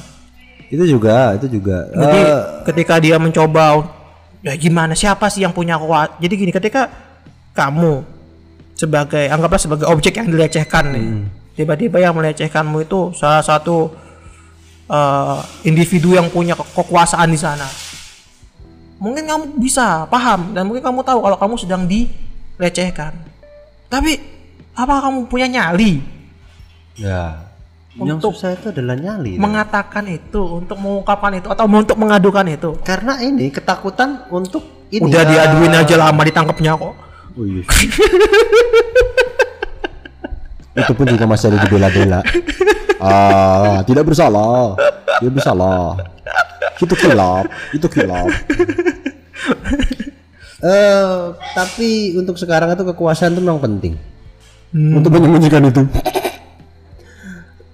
gitu. 0.66 0.78
Itu 0.78 0.84
juga, 0.88 1.34
itu 1.34 1.46
juga. 1.52 1.86
Jadi 1.90 2.18
Eh, 2.18 2.42
ketika 2.66 2.98
dia 2.98 3.18
mencoba 3.18 3.86
ya 4.42 4.52
gimana 4.58 4.92
siapa 4.92 5.30
sih 5.30 5.46
yang 5.46 5.54
punya 5.54 5.78
kuat? 5.78 6.18
Jadi 6.18 6.34
gini 6.34 6.52
ketika 6.52 6.90
kamu 7.54 8.02
sebagai 8.74 9.30
anggaplah 9.30 9.60
sebagai 9.60 9.86
objek 9.86 10.18
yang 10.18 10.28
dilecehkan 10.28 10.84
nih. 10.90 11.06
Tiba-tiba 11.52 12.00
yang 12.00 12.16
melecehkanmu 12.16 12.82
itu 12.82 13.12
salah 13.12 13.44
satu 13.44 13.92
eh, 14.88 15.38
individu 15.68 16.16
yang 16.16 16.26
punya 16.32 16.56
ke- 16.56 16.66
kekuasaan 16.74 17.28
di 17.28 17.38
sana. 17.38 17.68
Mungkin 19.02 19.26
kamu 19.26 19.44
bisa 19.58 20.06
paham 20.06 20.54
dan 20.54 20.64
mungkin 20.66 20.82
kamu 20.82 21.02
tahu 21.02 21.18
kalau 21.22 21.36
kamu 21.36 21.54
sedang 21.58 21.82
dilecehkan. 21.84 23.12
Tapi 23.86 24.16
apa 24.72 25.04
kamu 25.04 25.28
punya 25.28 25.46
nyali 25.46 26.00
ya. 26.96 27.51
Yang 27.92 28.16
Untuk 28.16 28.32
susah 28.32 28.56
itu 28.56 28.72
adalah 28.72 28.96
nyali. 28.96 29.36
mengatakan 29.36 30.08
itu, 30.08 30.40
untuk 30.40 30.80
mengungkapkan 30.80 31.36
itu 31.36 31.52
atau 31.52 31.68
untuk 31.68 32.00
mengadukan 32.00 32.48
itu? 32.48 32.72
Karena 32.80 33.20
ini 33.20 33.52
ketakutan 33.52 34.24
untuk 34.32 34.88
ini. 34.88 35.12
Udah 35.12 35.28
ya. 35.28 35.28
diaduin 35.28 35.76
aja 35.76 35.94
lama 36.00 36.22
ditangkapnya 36.24 36.72
kok. 36.72 36.94
Oh, 37.36 37.44
iya. 37.44 37.60
itu 40.80 40.92
pun 40.96 41.04
juga 41.04 41.24
masih 41.28 41.52
ada 41.52 41.58
dibela-bela. 41.68 42.20
Ah, 42.96 43.84
tidak 43.84 44.08
bersalah. 44.08 44.78
Tidak 45.20 45.32
bersalah. 45.36 46.00
Itu 46.80 46.96
kilap, 46.96 47.44
itu 47.76 47.86
kilap. 47.92 48.30
Eh, 50.62 51.18
tapi 51.58 52.14
untuk 52.14 52.38
sekarang 52.38 52.70
itu 52.72 52.86
kekuasaan 52.86 53.34
itu 53.34 53.42
memang 53.42 53.58
penting. 53.58 53.98
Untuk 54.72 55.10
menyembunyikan 55.12 55.66
itu. 55.68 55.82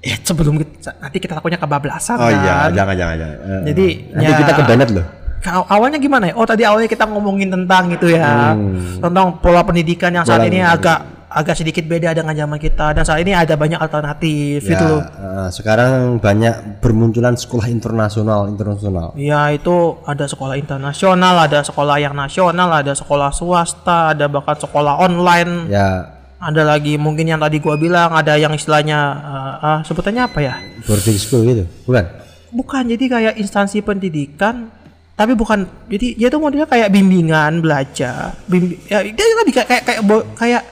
Ya 0.00 0.14
sebelum 0.16 0.54
kita, 0.56 0.94
nanti 0.96 1.18
kita 1.18 1.34
takutnya 1.34 1.58
kebablasan 1.58 2.16
Oh 2.16 2.28
iya, 2.28 2.66
kan. 2.66 2.70
jangan 2.72 2.94
jangan 2.94 3.16
jangan. 3.16 3.38
Eh, 3.40 3.62
Jadi, 3.66 3.86
nanti 4.12 4.30
ya- 4.30 4.38
kita 4.38 4.52
ke 4.52 4.62
Bennett 4.64 4.90
loh. 4.92 5.06
Ka- 5.38 5.66
awalnya 5.68 5.96
gimana 5.96 6.24
ya? 6.24 6.34
Oh 6.34 6.42
tadi 6.42 6.62
awalnya 6.62 6.86
kita 6.86 7.02
ngomongin 7.04 7.46
tentang 7.48 7.90
itu 7.90 8.06
ya, 8.08 8.54
tentang 8.96 9.38
pola 9.38 9.62
pendidikan 9.62 10.10
yang 10.12 10.22
saat 10.22 10.38
Hmm. 10.38 10.44
Pola 10.44 10.50
ini 10.50 10.58
pendidikan. 10.60 10.78
agak 10.78 10.98
agak 11.28 11.54
sedikit 11.54 11.84
beda 11.84 12.10
dengan 12.10 12.32
zaman 12.32 12.56
kita 12.56 12.86
dan 12.90 13.04
saat 13.04 13.20
ini 13.20 13.30
ada 13.30 13.52
banyak 13.52 13.76
alternatif 13.76 14.58
Ya, 14.60 14.70
gitu 14.72 14.84
loh. 14.88 15.02
eh, 15.04 15.48
sekarang 15.52 15.92
banyak 16.16 16.54
bermunculan 16.78 17.34
sekolah 17.34 17.68
internasional 17.68 18.48
internasional. 18.48 19.12
Ya 19.14 19.46
itu 19.48 19.76
ada 20.02 20.24
sekolah 20.24 20.54
internasional, 20.54 21.38
ada 21.40 21.60
sekolah 21.60 21.98
yang 21.98 22.14
nasional, 22.14 22.70
ada 22.72 22.90
sekolah 22.92 23.30
swasta, 23.30 24.14
ada 24.14 24.26
bahkan 24.26 24.56
sekolah 24.56 24.98
online, 25.00 25.68
Ya 25.68 26.17
ada 26.38 26.62
lagi 26.62 26.94
mungkin 26.94 27.26
yang 27.26 27.38
tadi 27.38 27.58
gua 27.58 27.74
bilang 27.74 28.10
ada 28.10 28.34
yang 28.34 28.50
istilahnya 28.50 28.98
eh, 29.18 29.66
ah, 29.66 29.78
sebutannya 29.82 30.22
apa 30.22 30.38
ya? 30.38 30.54
boarding 30.82 31.18
school 31.18 31.42
gitu, 31.42 31.64
bukan? 31.84 32.04
Bukan, 32.48 32.82
jadi 32.88 33.04
kayak 33.04 33.34
instansi 33.36 33.82
pendidikan, 33.82 34.72
tapi 35.12 35.34
bukan. 35.34 35.66
Jadi 35.86 36.16
dia 36.16 36.28
tuh 36.28 36.38
modelnya 36.38 36.64
kayak 36.64 36.88
bimbingan 36.88 37.60
belajar, 37.60 38.32
bimbi, 38.46 38.78
ya 38.86 39.04
dia 39.04 39.24
lebih 39.36 39.52
kayak 39.52 39.68
kayak 39.68 39.82
kayak, 39.84 40.00
bo- 40.00 40.26
kayak 40.32 40.62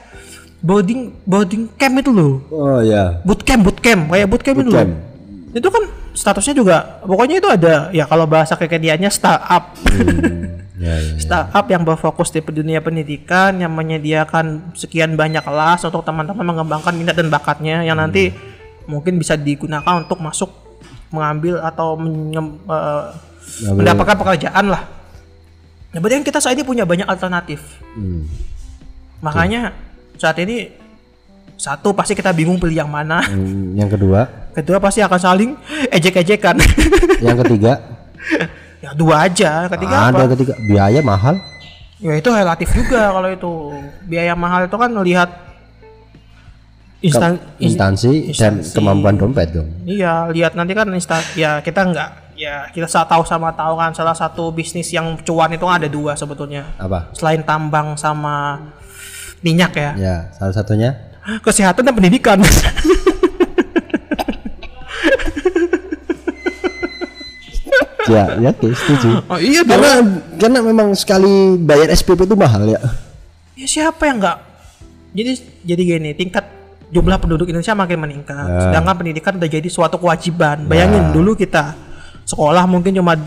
boarding 0.57 1.13
boarding 1.21 1.69
camp 1.75 2.01
itu 2.01 2.09
loh, 2.09 2.41
Oh 2.49 2.81
ya. 2.81 3.21
bootcamp 3.21 3.61
bootcamp 3.61 4.09
kayak 4.09 4.25
bootcamp, 4.25 4.57
itu 4.57 4.71
loh. 4.71 4.87
Itu 5.53 5.67
kan 5.69 5.83
statusnya 6.17 6.53
juga, 6.57 6.77
pokoknya 7.05 7.37
itu 7.37 7.45
ada 7.47 7.73
ya 7.93 8.09
kalau 8.09 8.25
bahasa 8.25 8.57
kekiniannya 8.57 9.11
startup, 9.13 9.77
Ya, 10.87 10.95
ya. 10.95 11.19
startup 11.19 11.67
yang 11.67 11.83
berfokus 11.83 12.31
di 12.31 12.39
dunia 12.39 12.79
pendidikan, 12.79 13.59
yang 13.59 13.69
menyediakan 13.69 14.71
sekian 14.71 15.13
banyak 15.13 15.41
kelas 15.41 15.83
untuk 15.83 16.01
teman-teman 16.01 16.47
mengembangkan 16.47 16.95
minat 16.95 17.13
dan 17.13 17.27
bakatnya, 17.27 17.83
yang 17.83 17.99
nanti 17.99 18.31
mungkin 18.87 19.19
bisa 19.19 19.35
digunakan 19.35 19.99
untuk 19.99 20.17
masuk 20.17 20.47
mengambil 21.09 21.59
atau 21.59 21.95
menyem- 21.95 22.63
Ngambil- 22.63 23.75
mendapatkan 23.75 24.15
pekerjaan 24.17 24.65
lah. 24.67 24.83
Nah, 25.87 25.99
berarti 25.99 26.15
kan 26.15 26.25
kita 26.25 26.39
saat 26.39 26.53
ini 26.53 26.63
punya 26.63 26.83
banyak 26.83 27.03
alternatif. 27.03 27.59
Hmm. 27.93 28.27
Makanya 29.19 29.71
saat 30.15 30.37
ini 30.37 30.71
satu 31.55 31.89
pasti 31.91 32.13
kita 32.13 32.29
bingung 32.31 32.61
pilih 32.61 32.77
yang 32.77 32.91
mana. 32.91 33.19
Hmm, 33.23 33.73
Yang 33.73 33.97
kedua, 33.97 34.21
Kedua 34.53 34.77
pasti 34.77 34.99
akan 34.99 35.19
saling 35.19 35.51
ejek-ejekan. 35.89 36.57
yang 37.19 37.37
ketiga, 37.39 37.77
Ya 38.87 38.91
dua 38.93 39.15
aja, 39.21 39.67
ketiga 39.67 39.95
ada 40.07 40.23
apa? 40.23 40.31
ketiga 40.31 40.53
biaya 40.57 41.03
mahal 41.03 41.35
Ya 41.97 42.13
itu 42.13 42.29
relatif 42.29 42.71
juga 42.71 43.09
kalau 43.15 43.27
itu 43.27 43.51
biaya 44.03 44.31
mahal 44.33 44.63
itu 44.63 44.73
kan 44.73 44.87
melihat 44.89 45.29
instan 46.99 47.37
ins- 47.57 47.75
instansi 47.75 48.11
dan 48.31 48.57
instansi. 48.57 48.73
kemampuan 48.73 49.15
dompet 49.15 49.51
dong 49.51 49.67
Iya, 49.83 50.29
lihat 50.29 50.55
nanti 50.55 50.71
kan 50.71 50.87
instan 50.89 51.19
ya 51.33 51.59
kita 51.59 51.83
nggak 51.83 52.09
ya 52.33 52.69
kita 52.69 52.85
tahu 52.87 53.21
sama 53.21 53.51
tahu 53.51 53.75
kan 53.75 53.91
salah 53.91 54.13
satu 54.13 54.49
bisnis 54.49 54.89
yang 54.89 55.17
cuan 55.19 55.51
itu 55.51 55.65
ada 55.67 55.85
dua 55.87 56.13
sebetulnya. 56.13 56.69
apa 56.77 57.09
Selain 57.11 57.41
tambang 57.41 57.93
sama 57.95 58.61
minyak 59.39 59.73
ya. 59.73 59.91
ya 59.95 60.15
salah 60.31 60.53
satunya 60.53 60.95
Kesehatan 61.43 61.83
dan 61.83 61.91
pendidikan. 61.91 62.39
ya 68.09 68.25
ya 68.39 68.49
oke 68.55 68.67
setuju 68.71 69.07
oh 69.27 69.39
iya 69.39 69.61
dong. 69.61 69.71
karena 69.75 69.91
karena 70.39 70.59
memang 70.63 70.87
sekali 70.95 71.59
bayar 71.59 71.91
SPP 71.91 72.27
itu 72.27 72.35
mahal 72.35 72.67
ya 72.67 72.79
Ya 73.57 73.65
siapa 73.65 74.05
yang 74.05 74.21
nggak? 74.21 74.37
Jadi 75.17 75.31
jadi 75.65 75.81
gini, 75.81 76.09
tingkat 76.13 76.45
jumlah 76.93 77.17
penduduk 77.17 77.49
Indonesia 77.49 77.73
makin 77.73 77.97
meningkat. 77.97 78.45
Ya. 78.45 78.69
Sedangkan 78.69 78.95
pendidikan 79.01 79.33
udah 79.33 79.49
jadi 79.49 79.65
suatu 79.65 79.97
kewajiban. 79.97 80.69
Bayangin 80.69 81.09
dulu 81.09 81.33
kita 81.33 81.73
sekolah 82.29 82.69
mungkin 82.69 82.93
cuma 82.93 83.17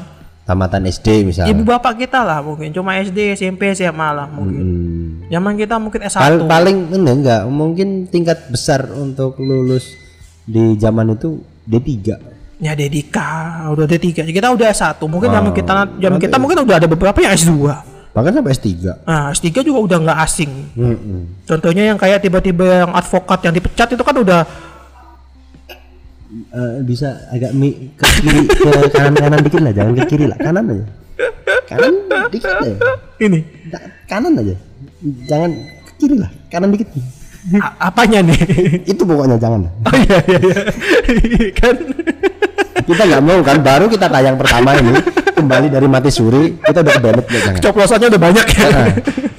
tamatan 0.46 0.86
SD 0.86 1.30
misalnya 1.30 1.54
ibu 1.54 1.62
bapak 1.62 1.94
kita 2.04 2.26
lah 2.26 2.42
mungkin 2.42 2.74
cuma 2.74 2.98
SD, 2.98 3.34
SMP, 3.34 3.74
SMA 3.74 4.08
lah 4.14 4.30
mungkin. 4.30 4.62
Hmm. 4.62 5.10
Zaman 5.34 5.52
kita 5.58 5.74
mungkin 5.82 6.00
S1. 6.06 6.18
Pal- 6.22 6.46
paling 6.46 6.78
enggak, 6.94 7.14
enggak 7.18 7.42
mungkin 7.50 7.88
tingkat 8.06 8.38
besar 8.54 8.86
untuk 8.94 9.34
lulus 9.42 9.98
di 10.46 10.78
zaman 10.78 11.18
itu 11.18 11.42
D3 11.66 12.29
Ya 12.60 12.72
D3, 12.72 13.08
udah 13.68 13.86
D3. 13.86 14.06
Kita 14.22 14.48
udah 14.50 14.68
S1. 14.68 15.00
Mungkin 15.02 15.28
zaman 15.28 15.50
kita 15.50 15.72
zaman 15.90 16.18
kita 16.18 16.36
mungkin 16.36 16.60
udah 16.60 16.76
ada 16.76 16.86
beberapa 16.86 17.16
yang 17.18 17.32
S2. 17.32 17.56
bahkan 18.10 18.34
sampai 18.34 18.52
S3 18.52 18.68
Nah, 19.00 19.30
S3 19.30 19.62
juga 19.62 19.78
udah 19.80 19.98
nggak 20.02 20.18
asing. 20.20 20.50
Mm-mm. 20.74 21.40
Contohnya 21.42 21.86
yang 21.86 21.96
kayak 21.96 22.20
tiba-tiba 22.20 22.84
yang 22.84 22.90
advokat 22.90 23.38
yang 23.40 23.54
dipecat 23.54 23.88
itu 23.88 24.02
kan 24.02 24.12
udah 24.14 24.42
Eh, 26.30 26.78
bisa 26.84 27.10
agak 27.28 27.50
mi 27.52 27.90
ke 27.92 28.06
kiri 28.20 28.46
ke 28.46 28.70
kanan 28.92 29.14
kanan 29.16 29.38
dikit 29.40 29.58
lah 29.58 29.72
jangan 29.72 29.92
ke 29.96 30.04
kiri 30.06 30.24
lah 30.26 30.38
kanan 30.38 30.62
aja 30.64 30.86
kanan 31.66 31.92
dikit 32.30 32.50
aja 32.52 32.74
ini 33.18 33.38
kanan 34.04 34.38
aja 34.38 34.54
jangan 35.26 35.50
ke 35.58 35.92
kiri 35.98 36.16
lah 36.16 36.30
kanan 36.46 36.70
dikit 36.70 36.86
A- 37.56 37.74
apanya 37.84 38.22
nih? 38.22 38.38
itu 38.84 39.00
pokoknya 39.00 39.38
jangan 39.38 39.66
lah. 39.66 39.72
Oh 39.82 39.94
iya 39.96 40.18
iya 40.22 40.38
iya. 40.38 41.50
kan 41.58 41.74
kita 42.82 43.02
nggak 43.04 43.22
mau 43.22 43.38
kan 43.40 43.56
baru 43.58 43.86
kita 43.86 44.06
tayang 44.06 44.36
pertama 44.36 44.76
ini 44.76 44.92
kembali 45.30 45.66
dari 45.68 45.86
mati 45.86 46.08
suri 46.08 46.60
kita 46.60 46.80
udah 46.80 46.92
ke 46.92 47.00
banned 47.00 47.26
ya 47.26 47.38
jangan 47.40 47.60
coplosannya 47.60 48.06
udah 48.10 48.20
banyak 48.20 48.46
ya. 48.46 48.66
Nah, 48.70 48.88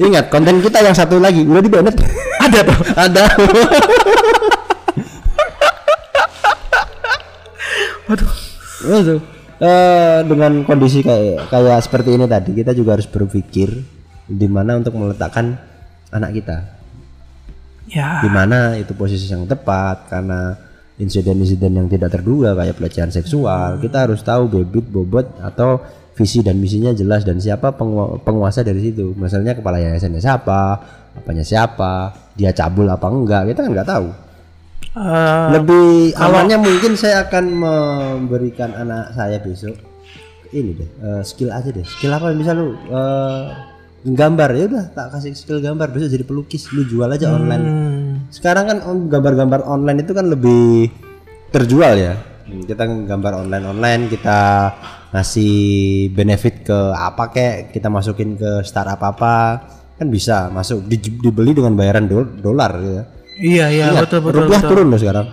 ingat 0.02 0.26
konten 0.28 0.56
kita 0.60 0.78
yang 0.82 0.96
satu 0.96 1.18
lagi 1.18 1.42
udah 1.44 1.62
di 1.62 1.70
banned 1.70 1.96
Ada 2.42 2.60
tuh. 2.66 2.78
ada 2.98 3.24
Waduh. 8.08 8.32
Itu. 8.82 9.16
Eh, 9.62 10.20
dengan 10.26 10.66
kondisi 10.66 11.06
kayak 11.06 11.54
kayak 11.54 11.80
seperti 11.86 12.18
ini 12.18 12.26
tadi 12.26 12.50
kita 12.50 12.74
juga 12.74 12.98
harus 12.98 13.06
berpikir 13.06 13.70
di 14.26 14.48
mana 14.50 14.82
untuk 14.82 14.98
meletakkan 14.98 15.54
anak 16.10 16.34
kita 16.34 16.58
Ya. 17.86 18.24
di 18.24 18.30
mana 18.32 18.74
itu 18.80 18.96
posisi 18.96 19.28
yang 19.28 19.44
tepat 19.46 20.08
karena 20.08 20.56
insiden-insiden 21.02 21.74
yang 21.74 21.88
tidak 21.90 22.14
terduga 22.14 22.54
kayak 22.54 22.78
pelecehan 22.78 23.10
seksual. 23.10 23.82
Kita 23.82 24.06
harus 24.06 24.22
tahu 24.22 24.46
bibit 24.46 24.86
bobot 24.86 25.26
atau 25.42 25.82
visi 26.14 26.46
dan 26.46 26.62
misinya 26.62 26.94
jelas 26.94 27.26
dan 27.26 27.42
siapa 27.42 27.74
pengu- 27.74 28.22
penguasa 28.22 28.62
dari 28.62 28.80
situ. 28.86 29.18
Misalnya 29.18 29.58
kepala 29.58 29.82
yayasannya 29.82 30.22
siapa 30.22 30.62
apanya 31.12 31.44
siapa 31.44 32.14
dia 32.40 32.56
cabul 32.56 32.88
apa 32.88 33.10
enggak 33.10 33.52
kita 33.52 33.60
kan 33.66 33.72
nggak 33.74 33.90
tahu. 33.90 34.08
Eh, 34.92 35.48
lebih 35.56 36.12
amannya 36.20 36.58
mungkin 36.60 37.00
saya 37.00 37.24
akan 37.24 37.46
memberikan 37.64 38.76
anak 38.76 39.16
saya 39.16 39.40
besok 39.40 39.80
ini 40.52 40.76
deh 40.76 40.90
eh, 41.00 41.22
skill 41.24 41.50
aja 41.50 41.72
deh. 41.72 41.84
Skill 41.84 42.12
apa? 42.12 42.36
Misal 42.36 42.60
lu 42.60 42.68
eh, 42.76 43.44
gambar 44.04 44.50
ya 44.52 44.64
udah 44.68 44.86
tak 44.92 45.08
kasih 45.16 45.32
skill 45.32 45.64
gambar 45.64 45.96
besok 45.96 46.12
jadi 46.12 46.26
pelukis 46.28 46.68
lu 46.76 46.84
jual 46.84 47.08
aja 47.08 47.32
online. 47.32 47.64
Hmm, 47.64 48.11
sekarang 48.32 48.66
kan 48.66 48.78
gambar-gambar 49.06 49.62
online 49.64 50.02
itu 50.02 50.12
kan 50.12 50.26
lebih 50.26 50.88
terjual 51.50 51.94
ya 51.94 52.16
Hmm, 52.42 52.66
kita 52.66 52.84
gambar 52.84 53.46
online 53.46 53.66
online 53.66 54.02
kita 54.10 54.40
ngasih 55.10 55.54
benefit 56.12 56.66
ke 56.66 56.74
apa 56.92 57.30
kek 57.30 57.70
kita 57.70 57.88
masukin 57.88 58.34
ke 58.34 58.60
startup 58.62 59.00
apa 59.00 59.62
kan 59.94 60.08
bisa 60.10 60.50
masuk 60.50 60.84
di- 60.84 61.00
dibeli 61.22 61.54
dengan 61.54 61.72
bayaran 61.74 62.08
dol- 62.08 62.34
dolar 62.34 62.76
ya 62.76 63.04
iya 63.38 63.66
iya 63.70 63.86
Ingat, 63.88 64.04
betul 64.04 64.20
betul. 64.22 64.40
rupiah 64.42 64.58
betul. 64.58 64.72
turun 64.74 64.88
loh 64.88 64.98
sekarang 64.98 65.28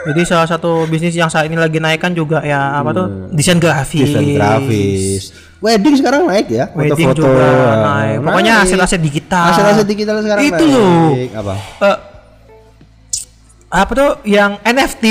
Jadi 0.00 0.20
salah 0.24 0.48
satu 0.48 0.88
bisnis 0.88 1.12
yang 1.12 1.28
saat 1.28 1.44
ini 1.44 1.54
lagi 1.54 1.76
naik 1.76 2.00
kan 2.00 2.16
juga 2.16 2.40
ya 2.40 2.72
apa 2.74 2.88
tuh 2.90 3.06
desain 3.30 3.60
grafis. 3.60 4.08
desain 4.08 4.32
grafis 4.32 5.22
wedding 5.60 5.92
sekarang 5.94 6.24
naik 6.24 6.48
ya 6.48 6.72
Wedding 6.72 7.04
foto-foto 7.04 7.20
juga 7.20 7.44
eh, 7.44 7.76
naik. 7.78 8.16
Pokoknya 8.22 8.52
naik. 8.54 8.62
hasil-hasil 8.64 8.98
digital. 8.98 9.44
hasil-hasil 9.46 9.84
digital 9.84 10.16
sekarang 10.18 10.42
Itu 10.42 10.56
naik. 10.56 10.72
loh. 10.72 11.12
apa 11.36 11.54
Eh, 11.84 11.96
apa 13.70 13.92
tuh? 13.94 14.10
Yang 14.26 14.58
NFT. 14.66 15.04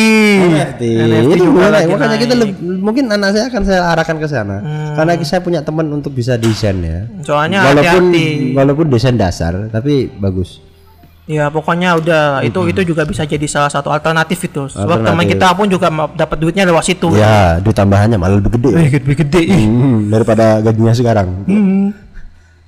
NFT, 0.52 0.84
NFT 0.84 1.32
itu 1.40 1.48
lagi 1.56 1.88
makanya 1.88 2.18
kita 2.20 2.36
leb- 2.36 2.60
mungkin 2.60 3.08
anak 3.08 3.32
saya 3.32 3.46
akan 3.48 3.62
saya 3.64 3.82
arahkan 3.96 4.18
ke 4.20 4.28
sana. 4.28 4.58
Karena 5.00 5.16
saya 5.24 5.40
punya 5.40 5.64
teman 5.64 5.88
untuk 5.88 6.12
bisa 6.12 6.36
desain 6.36 6.76
ya. 6.84 7.08
Soalnya 7.24 7.64
walaupun 7.72 8.12
hati-hati. 8.12 8.52
walaupun 8.52 8.86
desain 8.92 9.16
dasar 9.16 9.72
tapi 9.72 10.12
bagus. 10.12 10.60
Ya 11.30 11.48
pokoknya 11.48 11.94
udah 12.04 12.42
itu 12.42 12.58
itu 12.68 12.82
juga 12.90 13.06
bisa 13.08 13.24
jadi 13.24 13.46
salah 13.48 13.72
satu 13.72 13.94
alternatif 13.96 14.44
itu. 14.44 14.68
Sebab 14.68 15.08
teman 15.08 15.24
kita 15.24 15.56
pun 15.56 15.72
juga 15.72 15.88
dapat 16.20 16.36
duitnya 16.42 16.68
lewat 16.68 16.84
situ. 16.84 17.16
ya 17.16 17.64
duit 17.64 17.78
tambahannya 17.80 18.20
malah 18.20 18.44
lebih 18.44 18.60
gede. 18.60 18.70
Eh, 18.76 18.90
gede 18.92 19.14
gede. 19.24 19.42
Hmm, 19.56 20.12
daripada 20.12 20.60
gajinya 20.60 20.92
sekarang. 20.92 21.48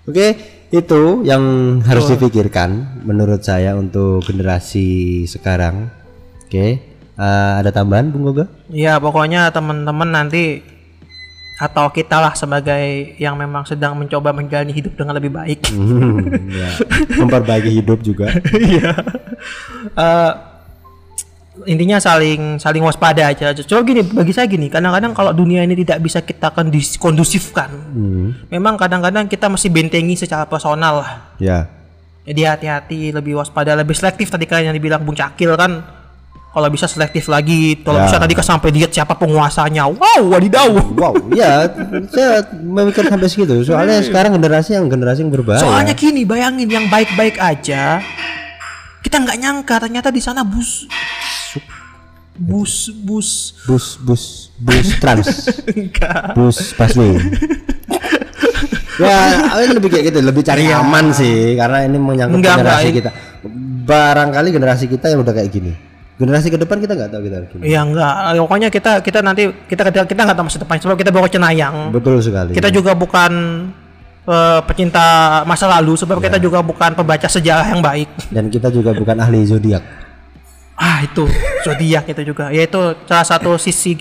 Oke 0.08 0.61
itu 0.72 1.28
yang 1.28 1.44
harus 1.84 2.08
dipikirkan 2.16 3.04
menurut 3.04 3.44
saya 3.44 3.76
untuk 3.76 4.24
generasi 4.24 5.24
sekarang 5.28 5.92
oke 6.48 6.56
eh, 6.56 7.54
ada 7.60 7.70
tambahan 7.76 8.08
Bung 8.08 8.32
Goga 8.32 8.48
Ya 8.72 8.96
pokoknya 8.98 9.52
teman-teman 9.52 10.08
nanti 10.08 10.64
atau 11.62 11.94
kita 11.94 12.18
lah 12.18 12.34
sebagai 12.34 13.14
yang 13.22 13.38
memang 13.38 13.70
sedang 13.70 13.94
mencoba 13.94 14.34
menjalani 14.34 14.74
hidup 14.74 14.98
dengan 14.98 15.14
lebih 15.14 15.30
baik. 15.30 15.70
Hmm, 15.70 16.26
ya. 16.50 16.74
memperbaiki 17.22 17.70
hidup 17.70 18.02
juga 18.02 18.34
Iya. 18.50 18.98
Eh, 19.94 20.32
intinya 21.62 22.00
saling 22.00 22.58
saling 22.58 22.80
waspada 22.80 23.28
aja. 23.28 23.52
Coba 23.54 23.84
gini 23.84 24.02
bagi 24.02 24.32
saya 24.32 24.48
gini, 24.48 24.68
kadang-kadang 24.68 25.12
kalau 25.12 25.32
dunia 25.32 25.62
ini 25.62 25.76
tidak 25.76 26.00
bisa 26.00 26.20
kita 26.20 26.50
kondis- 26.50 26.96
kondusifkan, 26.96 27.70
Hmm, 27.92 28.28
memang 28.48 28.76
kadang-kadang 28.76 29.28
kita 29.28 29.46
mesti 29.46 29.68
bentengi 29.68 30.16
secara 30.16 30.46
personal 30.46 31.02
lah. 31.02 31.12
ya 31.38 31.68
Jadi 32.22 32.42
hati-hati, 32.46 33.10
lebih 33.10 33.34
waspada, 33.34 33.74
lebih 33.74 33.92
selektif 33.92 34.30
tadi 34.30 34.46
kan 34.46 34.62
yang 34.62 34.72
dibilang 34.72 35.02
Bung 35.02 35.18
Cakil 35.18 35.58
kan. 35.58 35.82
Kalau 36.52 36.68
bisa 36.68 36.84
selektif 36.86 37.26
lagi, 37.26 37.80
kalau 37.80 37.98
Ya. 37.98 38.06
bisa 38.06 38.20
tadi 38.20 38.36
kan 38.36 38.44
sampai 38.46 38.70
lihat 38.70 38.92
siapa 38.92 39.16
penguasanya. 39.16 39.88
Wow, 39.88 40.30
wadidaw. 40.30 40.68
Wow, 40.94 41.16
ya 41.32 41.64
saya 42.08 42.44
memikir 42.54 43.08
sampai 43.08 43.26
segitu. 43.26 43.64
Soalnya 43.64 44.04
sekarang 44.04 44.36
generasi 44.36 44.76
yang 44.76 44.86
generasi 44.86 45.24
yang 45.24 45.32
berbahaya. 45.32 45.64
Soalnya 45.64 45.96
gini, 45.96 46.22
bayangin 46.22 46.68
yang 46.68 46.86
baik-baik 46.86 47.40
aja, 47.40 48.04
kita 49.02 49.18
nggak 49.18 49.38
nyangka 49.40 49.76
ternyata 49.80 50.12
di 50.12 50.20
sana 50.20 50.44
bus, 50.44 50.86
bus, 52.38 52.90
bus, 53.04 53.30
bus 53.68 53.86
bus 54.02 54.24
bus 54.58 54.88
trans, 55.02 55.30
enggak. 55.68 56.34
bus 56.34 56.74
busway. 56.74 57.20
ya, 59.02 59.18
ini 59.62 59.74
lebih 59.78 59.90
kayak 59.90 60.06
gitu, 60.14 60.20
lebih 60.22 60.44
cari 60.46 60.70
aman 60.70 61.10
sih 61.12 61.58
karena 61.58 61.86
ini 61.86 61.98
menyangkut 61.98 62.38
Enggak, 62.40 62.56
generasi 62.62 62.88
enggak. 62.88 62.98
kita. 62.98 63.10
Barangkali 63.82 64.50
generasi 64.54 64.86
kita 64.86 65.06
yang 65.10 65.26
udah 65.26 65.34
kayak 65.34 65.50
gini. 65.50 65.74
Generasi 66.22 66.54
ke 66.54 66.58
depan 66.62 66.78
kita 66.78 66.94
nggak 66.94 67.10
tahu 67.10 67.22
kita 67.26 67.36
gimana. 67.50 67.64
Ya 67.66 67.82
enggak, 67.82 68.14
pokoknya 68.38 68.70
kita 68.70 68.92
kita 69.02 69.20
nanti 69.26 69.50
kita 69.66 69.82
kita 69.90 70.06
kita 70.06 70.22
nggak 70.22 70.38
tahu 70.38 70.46
masa 70.46 70.60
depan 70.62 70.78
sebab 70.78 70.96
kita 70.98 71.10
baru 71.10 71.26
cenayang. 71.26 71.90
Betul 71.90 72.22
sekali. 72.22 72.54
Kita 72.54 72.70
juga 72.70 72.94
bukan 72.94 73.32
eh, 74.30 74.60
pecinta 74.70 75.06
masa 75.50 75.66
lalu 75.66 75.98
sebab 75.98 76.22
kita 76.22 76.38
juga 76.38 76.62
bukan 76.62 76.94
pembaca 76.94 77.26
sejarah 77.26 77.74
yang 77.74 77.82
baik. 77.82 78.10
Dan 78.30 78.54
kita 78.54 78.70
juga 78.70 78.94
bukan 78.94 79.18
ahli 79.18 79.50
zodiak. 79.50 79.82
Ah 80.82 81.06
itu 81.06 81.30
zodiak 81.62 82.10
itu 82.10 82.34
juga, 82.34 82.50
yaitu 82.50 82.82
salah 83.06 83.22
satu 83.22 83.54
sisi 83.62 83.94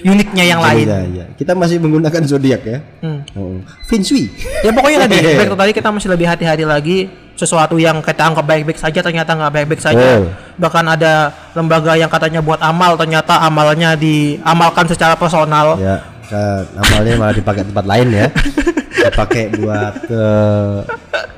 uniknya 0.00 0.56
yang 0.56 0.64
lain. 0.64 0.88
Iya, 0.88 1.00
iya. 1.04 1.24
Kita 1.36 1.52
masih 1.52 1.76
menggunakan 1.84 2.24
zodiak 2.24 2.64
ya. 2.64 2.80
Hmm. 3.04 3.20
Oh. 3.36 3.60
Feng 3.84 4.00
Shui. 4.00 4.32
Ya 4.64 4.72
pokoknya 4.72 5.04
tadi, 5.04 5.20
baik 5.44 5.52
tadi 5.52 5.72
kita 5.76 5.92
mesti 5.92 6.08
lebih 6.08 6.24
hati-hati 6.24 6.64
lagi 6.64 7.12
sesuatu 7.36 7.76
yang 7.76 8.00
kita 8.00 8.24
anggap 8.24 8.40
baik-baik 8.40 8.80
saja 8.80 9.04
ternyata 9.04 9.36
nggak 9.36 9.52
baik-baik 9.52 9.82
saja. 9.84 10.24
Betul. 10.24 10.32
Bahkan 10.56 10.84
ada 10.88 11.12
lembaga 11.52 11.92
yang 11.92 12.08
katanya 12.08 12.40
buat 12.40 12.64
amal 12.64 12.96
ternyata 12.96 13.44
amalnya 13.44 13.92
diamalkan 13.92 14.88
secara 14.88 15.12
personal. 15.12 15.76
Ya. 15.76 16.00
ke 16.28 16.44
amalnya 16.76 17.16
malah 17.16 17.32
dipakai 17.32 17.64
tempat 17.64 17.84
lain 17.88 18.08
ya. 18.12 18.26
dipakai 19.08 19.48
buat 19.56 19.92
ke 20.04 20.24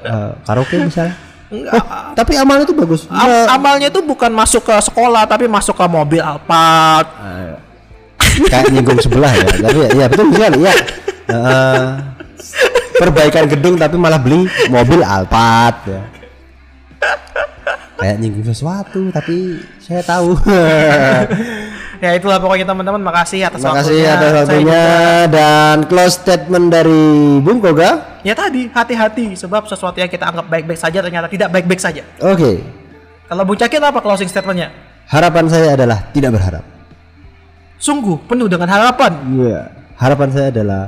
eh, 0.06 0.30
karaoke 0.46 0.78
misalnya. 0.82 1.29
Oh, 1.50 1.82
tapi 2.14 2.38
amalnya 2.38 2.62
itu 2.62 2.76
bagus. 2.78 3.10
Am- 3.10 3.58
amalnya 3.58 3.90
itu 3.90 3.98
bukan 3.98 4.30
masuk 4.30 4.70
ke 4.70 4.74
sekolah 4.86 5.26
tapi 5.26 5.50
masuk 5.50 5.74
ke 5.74 5.86
mobil 5.90 6.22
Alphard. 6.22 7.10
Eh, 7.18 7.54
kayak 8.46 8.70
nyinggung 8.70 9.02
sebelah 9.02 9.34
ya. 9.34 9.46
Tapi 9.58 9.78
ya, 9.82 9.88
ya 9.90 10.06
betul 10.06 10.30
sekali 10.30 10.58
ya. 10.62 10.74
Eh, 11.26 11.86
perbaikan 12.94 13.50
gedung 13.50 13.74
tapi 13.74 13.98
malah 13.98 14.22
beli 14.22 14.46
mobil 14.70 15.02
Alphard 15.02 15.76
ya. 15.90 16.02
Kayak 17.98 18.16
nyinggung 18.22 18.46
sesuatu 18.46 19.10
tapi 19.10 19.58
saya 19.82 20.06
tahu. 20.06 20.38
Ya 22.00 22.16
itulah 22.16 22.40
pokoknya 22.40 22.64
teman-teman 22.64 22.96
makasih 23.04 23.44
atas 23.44 23.60
Terima 23.60 23.76
kasih 23.76 23.92
waktunya. 23.92 24.12
atas 24.16 24.32
waktunya 24.48 24.84
dan 25.28 25.76
close 25.84 26.16
statement 26.16 26.66
dari 26.72 27.04
Bung 27.44 27.60
Koga. 27.60 28.20
Ya 28.24 28.32
tadi 28.32 28.72
hati-hati 28.72 29.36
sebab 29.36 29.68
sesuatu 29.68 30.00
yang 30.00 30.08
kita 30.08 30.24
anggap 30.24 30.48
baik-baik 30.48 30.80
saja 30.80 31.04
ternyata 31.04 31.28
tidak 31.28 31.52
baik-baik 31.52 31.76
saja. 31.76 32.00
Oke, 32.20 32.64
Kalau 33.28 33.44
Bung 33.44 33.54
Cakil 33.54 33.78
apa 33.78 34.00
closing 34.00 34.26
statementnya? 34.26 34.72
harapan 35.06 35.44
saya 35.46 35.76
adalah 35.76 36.08
tidak 36.10 36.30
berharap. 36.34 36.64
Sungguh 37.76 38.16
penuh 38.24 38.48
dengan 38.48 38.68
harapan. 38.68 39.12
Iya, 39.36 39.60
harapan 39.96 40.28
saya 40.30 40.46
adalah 40.52 40.82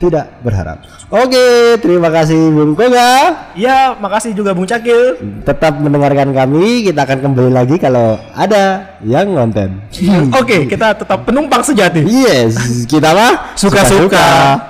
tidak 0.00 0.40
berharap. 0.40 0.80
Oke, 1.12 1.76
terima 1.84 2.08
kasih 2.08 2.48
Bung 2.48 2.72
Koga. 2.72 3.52
Ya 3.52 3.92
makasih 4.00 4.32
juga 4.32 4.56
Bung 4.56 4.64
Cakil. 4.64 5.20
Tetap 5.44 5.76
mendengarkan 5.76 6.32
kami. 6.32 6.88
Kita 6.88 7.04
akan 7.04 7.18
kembali 7.20 7.52
lagi 7.52 7.76
kalau 7.76 8.16
ada 8.32 8.96
yang 9.04 9.28
ngonten. 9.36 9.76
Oke 10.40 10.64
kita 10.64 10.96
tetap 10.96 11.28
penumpang 11.28 11.60
sejati. 11.60 12.00
Yes, 12.08 12.88
kita 12.88 13.12
mah 13.12 13.52
Suka-suka. 13.60 14.69